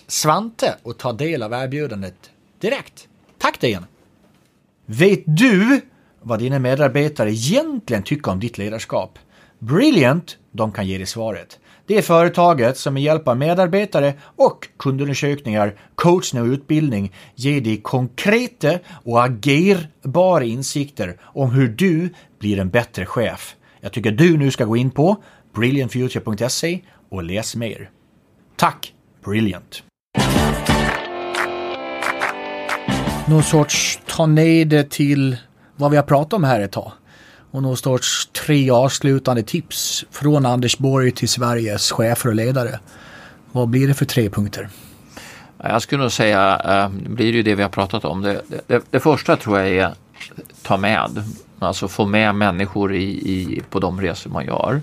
Svante 0.06 0.76
och 0.82 0.98
ta 0.98 1.12
del 1.12 1.42
av 1.42 1.52
erbjudandet 1.52 2.30
direkt. 2.60 3.08
Tack 3.38 3.60
DN! 3.60 3.86
Vet 4.86 5.22
du 5.26 5.80
vad 6.22 6.38
dina 6.38 6.58
medarbetare 6.58 7.30
egentligen 7.30 8.02
tycker 8.02 8.30
om 8.30 8.40
ditt 8.40 8.58
ledarskap? 8.58 9.18
Brilliant, 9.58 10.36
de 10.50 10.72
kan 10.72 10.86
ge 10.86 10.98
dig 10.98 11.06
svaret. 11.06 11.58
Det 11.92 11.98
är 11.98 12.02
företaget 12.02 12.78
som 12.78 12.94
med 12.94 13.02
hjälp 13.02 13.28
av 13.28 13.36
medarbetare 13.36 14.14
och 14.36 14.68
kundundersökningar, 14.78 15.74
coachning 15.94 16.42
och 16.42 16.48
utbildning 16.48 17.12
ger 17.34 17.60
dig 17.60 17.76
konkreta 17.82 18.78
och 19.04 19.24
agerbara 19.24 20.44
insikter 20.44 21.16
om 21.22 21.50
hur 21.50 21.68
du 21.68 22.14
blir 22.38 22.58
en 22.58 22.70
bättre 22.70 23.06
chef. 23.06 23.56
Jag 23.80 23.92
tycker 23.92 24.10
du 24.10 24.36
nu 24.36 24.50
ska 24.50 24.64
gå 24.64 24.76
in 24.76 24.90
på 24.90 25.16
brilliantfuture.se 25.54 26.80
och 27.10 27.22
läs 27.22 27.56
mer. 27.56 27.90
Tack 28.56 28.92
Brilliant! 29.24 29.82
Någon 33.28 33.42
sorts 33.42 34.00
ta 34.06 34.26
ner 34.26 34.64
det 34.64 34.90
till 34.90 35.36
vad 35.76 35.90
vi 35.90 35.96
har 35.96 36.04
pratat 36.04 36.32
om 36.32 36.44
här 36.44 36.60
ett 36.60 36.72
tag. 36.72 36.92
Och 37.52 37.62
någon 37.62 37.76
sorts 37.76 38.28
tre 38.46 38.70
avslutande 38.70 39.42
tips 39.42 40.04
från 40.10 40.46
Anders 40.46 40.78
Borg 40.78 41.12
till 41.12 41.28
Sveriges 41.28 41.90
chefer 41.90 42.28
och 42.28 42.34
ledare. 42.34 42.78
Vad 43.52 43.68
blir 43.68 43.88
det 43.88 43.94
för 43.94 44.04
tre 44.04 44.30
punkter? 44.30 44.68
Jag 45.58 45.82
skulle 45.82 46.02
nog 46.02 46.12
säga, 46.12 46.60
eh, 46.64 46.90
det 46.90 47.08
blir 47.08 47.32
ju 47.32 47.42
det 47.42 47.54
vi 47.54 47.62
har 47.62 47.70
pratat 47.70 48.04
om. 48.04 48.22
Det, 48.22 48.42
det, 48.66 48.82
det 48.90 49.00
första 49.00 49.36
tror 49.36 49.58
jag 49.58 49.68
är 49.68 49.94
ta 50.62 50.76
med 50.76 51.24
Alltså 51.58 51.88
få 51.88 52.06
med 52.06 52.34
människor 52.34 52.94
i, 52.94 53.04
i, 53.04 53.62
på 53.70 53.80
de 53.80 54.00
resor 54.00 54.30
man 54.30 54.44
gör. 54.44 54.80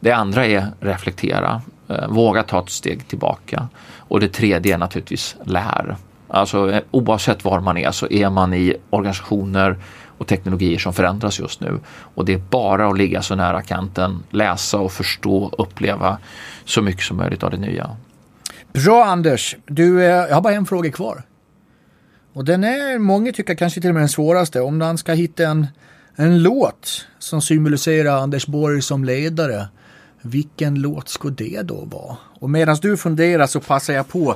Det 0.00 0.12
andra 0.12 0.46
är 0.46 0.66
reflektera, 0.80 1.62
eh, 1.88 2.08
våga 2.08 2.42
ta 2.42 2.62
ett 2.62 2.70
steg 2.70 3.08
tillbaka. 3.08 3.68
Och 3.96 4.20
det 4.20 4.28
tredje 4.28 4.74
är 4.74 4.78
naturligtvis 4.78 5.36
lär. 5.44 5.96
Alltså 6.28 6.70
eh, 6.70 6.82
oavsett 6.90 7.44
var 7.44 7.60
man 7.60 7.76
är 7.76 7.90
så 7.90 8.06
är 8.10 8.30
man 8.30 8.54
i 8.54 8.74
organisationer 8.90 9.76
och 10.18 10.26
teknologier 10.26 10.78
som 10.78 10.92
förändras 10.92 11.40
just 11.40 11.60
nu. 11.60 11.80
Och 12.14 12.24
det 12.24 12.32
är 12.32 12.38
bara 12.38 12.88
att 12.88 12.98
ligga 12.98 13.22
så 13.22 13.34
nära 13.34 13.62
kanten, 13.62 14.22
läsa 14.30 14.78
och 14.78 14.92
förstå, 14.92 15.54
uppleva 15.58 16.18
så 16.64 16.82
mycket 16.82 17.02
som 17.02 17.16
möjligt 17.16 17.42
av 17.42 17.50
det 17.50 17.56
nya. 17.56 17.96
Bra 18.72 19.04
Anders, 19.04 19.56
du, 19.66 20.04
eh, 20.04 20.10
jag 20.10 20.34
har 20.34 20.40
bara 20.40 20.54
en 20.54 20.66
fråga 20.66 20.90
kvar. 20.90 21.22
Och 22.32 22.44
den 22.44 22.64
är, 22.64 22.98
många 22.98 23.32
tycker 23.32 23.54
kanske 23.54 23.80
till 23.80 23.90
och 23.90 23.94
med 23.94 24.02
den 24.02 24.08
svåraste. 24.08 24.60
Om 24.60 24.78
man 24.78 24.98
ska 24.98 25.12
hitta 25.12 25.46
en, 25.46 25.66
en 26.16 26.42
låt 26.42 27.06
som 27.18 27.42
symboliserar 27.42 28.22
Anders 28.22 28.46
Borg 28.46 28.82
som 28.82 29.04
ledare. 29.04 29.68
Vilken 30.22 30.74
låt 30.74 31.08
skulle 31.08 31.34
det 31.34 31.62
då 31.62 31.84
vara? 31.84 32.16
Och 32.40 32.50
medan 32.50 32.76
du 32.82 32.96
funderar 32.96 33.46
så 33.46 33.60
passar 33.60 33.94
jag 33.94 34.08
på. 34.08 34.34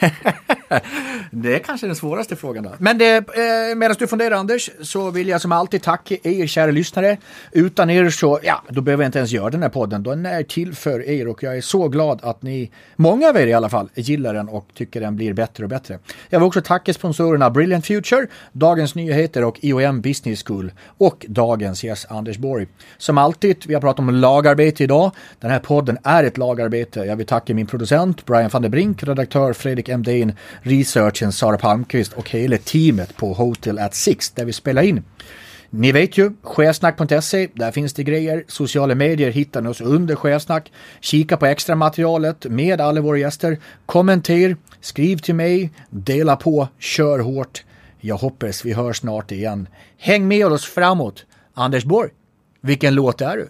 det 1.30 1.54
är 1.54 1.58
kanske 1.58 1.86
den 1.86 1.96
svåraste 1.96 2.36
frågan 2.36 2.64
då. 2.64 2.72
Men 2.78 2.98
det, 2.98 3.16
eh, 3.16 3.76
medan 3.76 3.96
du 3.98 4.06
funderar 4.06 4.36
Anders 4.36 4.70
så 4.80 5.10
vill 5.10 5.28
jag 5.28 5.40
som 5.40 5.52
alltid 5.52 5.82
tacka 5.82 6.16
er 6.22 6.46
kära 6.46 6.70
lyssnare. 6.70 7.16
Utan 7.52 7.90
er 7.90 8.10
så, 8.10 8.40
ja, 8.42 8.62
då 8.68 8.80
behöver 8.80 9.04
jag 9.04 9.08
inte 9.08 9.18
ens 9.18 9.30
göra 9.30 9.50
den 9.50 9.62
här 9.62 9.68
podden. 9.68 10.02
Den 10.02 10.26
är 10.26 10.42
till 10.42 10.74
för 10.74 11.08
er 11.08 11.28
och 11.28 11.42
jag 11.42 11.56
är 11.56 11.60
så 11.60 11.88
glad 11.88 12.20
att 12.22 12.42
ni, 12.42 12.70
många 12.96 13.28
av 13.28 13.36
er 13.36 13.46
i 13.46 13.52
alla 13.52 13.68
fall, 13.68 13.88
gillar 13.94 14.34
den 14.34 14.48
och 14.48 14.68
tycker 14.74 15.00
den 15.00 15.16
blir 15.16 15.32
bättre 15.32 15.64
och 15.64 15.70
bättre. 15.70 15.98
Jag 16.28 16.38
vill 16.38 16.46
också 16.46 16.62
tacka 16.62 16.94
sponsorerna 16.94 17.50
Brilliant 17.50 17.86
Future, 17.86 18.26
Dagens 18.52 18.94
Nyheter 18.94 19.44
och 19.44 19.58
IOM 19.60 20.00
Business 20.00 20.44
School 20.46 20.72
och 20.98 21.26
dagens 21.28 21.84
Yes 21.84 22.06
Anders 22.08 22.38
Borg. 22.38 22.66
Som 22.98 23.18
alltid, 23.18 23.64
vi 23.66 23.74
har 23.74 23.80
pratat 23.80 23.98
om 23.98 24.10
lagarbete 24.10 24.84
idag. 24.84 25.10
Den 25.40 25.50
här 25.50 25.58
podden 25.58 25.98
är 26.04 26.24
ett 26.24 26.38
lagarbete. 26.38 27.00
Jag 27.00 27.16
vill 27.16 27.26
tacka 27.26 27.54
min 27.54 27.66
producent 27.66 28.26
Brian 28.26 28.50
van 28.52 28.62
der 28.62 28.68
Brink, 28.68 29.02
redaktör 29.02 29.52
Fredrik 29.52 29.88
Emdin, 29.88 30.32
researchen 30.62 31.32
Sara 31.32 31.58
Palmqvist 31.58 32.12
och 32.12 32.30
hela 32.30 32.58
teamet 32.58 33.16
på 33.16 33.32
Hotel 33.32 33.78
at 33.78 33.94
Six 33.94 34.30
där 34.30 34.44
vi 34.44 34.52
spelar 34.52 34.82
in. 34.82 35.02
Ni 35.70 35.92
vet 35.92 36.18
ju, 36.18 36.30
chefsnack.se, 36.42 37.48
där 37.54 37.70
finns 37.70 37.92
det 37.92 38.02
grejer. 38.02 38.44
Sociala 38.48 38.94
medier 38.94 39.30
hittar 39.30 39.60
ni 39.60 39.68
oss 39.68 39.80
under 39.80 40.16
chefsnack. 40.16 40.72
Kika 41.00 41.36
på 41.36 41.46
extra 41.46 41.74
materialet 41.74 42.44
med 42.44 42.80
alla 42.80 43.00
våra 43.00 43.18
gäster. 43.18 43.58
Kommenter, 43.86 44.56
skriv 44.80 45.16
till 45.16 45.34
mig, 45.34 45.70
dela 45.90 46.36
på, 46.36 46.68
kör 46.78 47.18
hårt. 47.18 47.64
Jag 48.00 48.16
hoppas 48.16 48.64
vi 48.64 48.72
hörs 48.72 48.96
snart 48.96 49.32
igen. 49.32 49.68
Häng 49.98 50.28
med 50.28 50.46
oss 50.46 50.64
framåt. 50.64 51.24
Anders 51.54 51.84
Borg, 51.84 52.10
vilken 52.60 52.94
låt 52.94 53.20
är 53.20 53.36
du? 53.36 53.48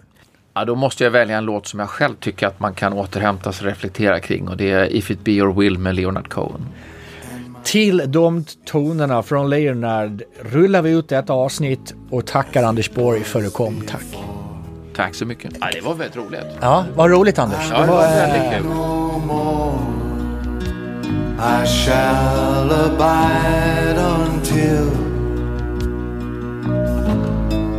Ja, 0.53 0.65
då 0.65 0.75
måste 0.75 1.03
jag 1.03 1.11
välja 1.11 1.37
en 1.37 1.45
låt 1.45 1.67
som 1.67 1.79
jag 1.79 1.89
själv 1.89 2.15
tycker 2.15 2.47
att 2.47 2.59
man 2.59 2.73
kan 2.73 2.93
återhämta 2.93 3.51
sig 3.51 3.65
och 3.65 3.69
reflektera 3.69 4.19
kring 4.19 4.47
och 4.47 4.57
det 4.57 4.71
är 4.71 4.95
If 4.95 5.11
It 5.11 5.23
Be 5.23 5.31
Your 5.31 5.53
Will 5.53 5.77
med 5.77 5.95
Leonard 5.95 6.29
Cohen. 6.29 6.65
Till 7.67 8.03
de 8.07 8.45
tonerna 8.65 9.23
från 9.23 9.49
Leonard 9.49 10.23
rullar 10.41 10.81
vi 10.81 10.89
ut 10.89 11.09
detta 11.09 11.33
avsnitt 11.33 11.93
och 12.09 12.25
tackar 12.25 12.63
Anders 12.63 12.91
Borg 12.91 13.23
för 13.23 13.39
att 13.39 13.45
du 13.45 13.51
kom. 13.51 13.83
Tack. 13.87 14.01
Tack 14.95 15.15
så 15.15 15.25
mycket. 15.25 15.53
Ja, 15.59 15.67
det 15.73 15.81
var 15.81 15.93
väldigt 15.93 16.17
roligt. 16.17 16.45
Ja, 16.61 16.85
vad 16.95 17.11
roligt 17.11 17.39
Anders. 17.39 17.67
Ja, 17.69 17.81
det 17.81 17.87
var 17.87 18.01
väldigt 18.01 18.51
kul. 18.51 18.65
I 21.39 21.67
shall 21.67 22.71
abide 22.71 23.99
until 23.99 24.87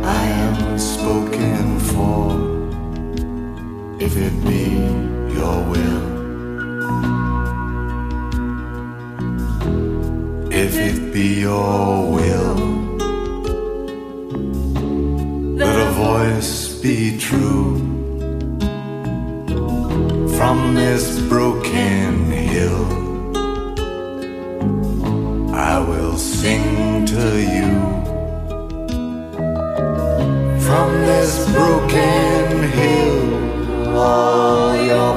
I 0.03 0.31
am 0.47 0.79
spoken 0.79 1.79
for, 1.79 2.31
if 3.99 4.17
it 4.17 4.33
be 4.45 4.58
your 11.49 12.11
will, 12.15 12.55
let 15.61 15.75
a 15.87 15.89
voice 16.07 16.53
be 16.83 17.17
true 17.17 17.69
from 20.37 20.57
this 20.81 21.05
broken 21.33 22.11
hill. 22.31 22.85
I 25.73 25.75
will 25.89 26.17
sing 26.17 27.05
to 27.13 27.25
you 27.55 27.71
from 30.65 30.87
this 31.09 31.33
broken 31.57 32.45
hill. 32.77 33.19
All 33.97 34.75
your 34.91 35.13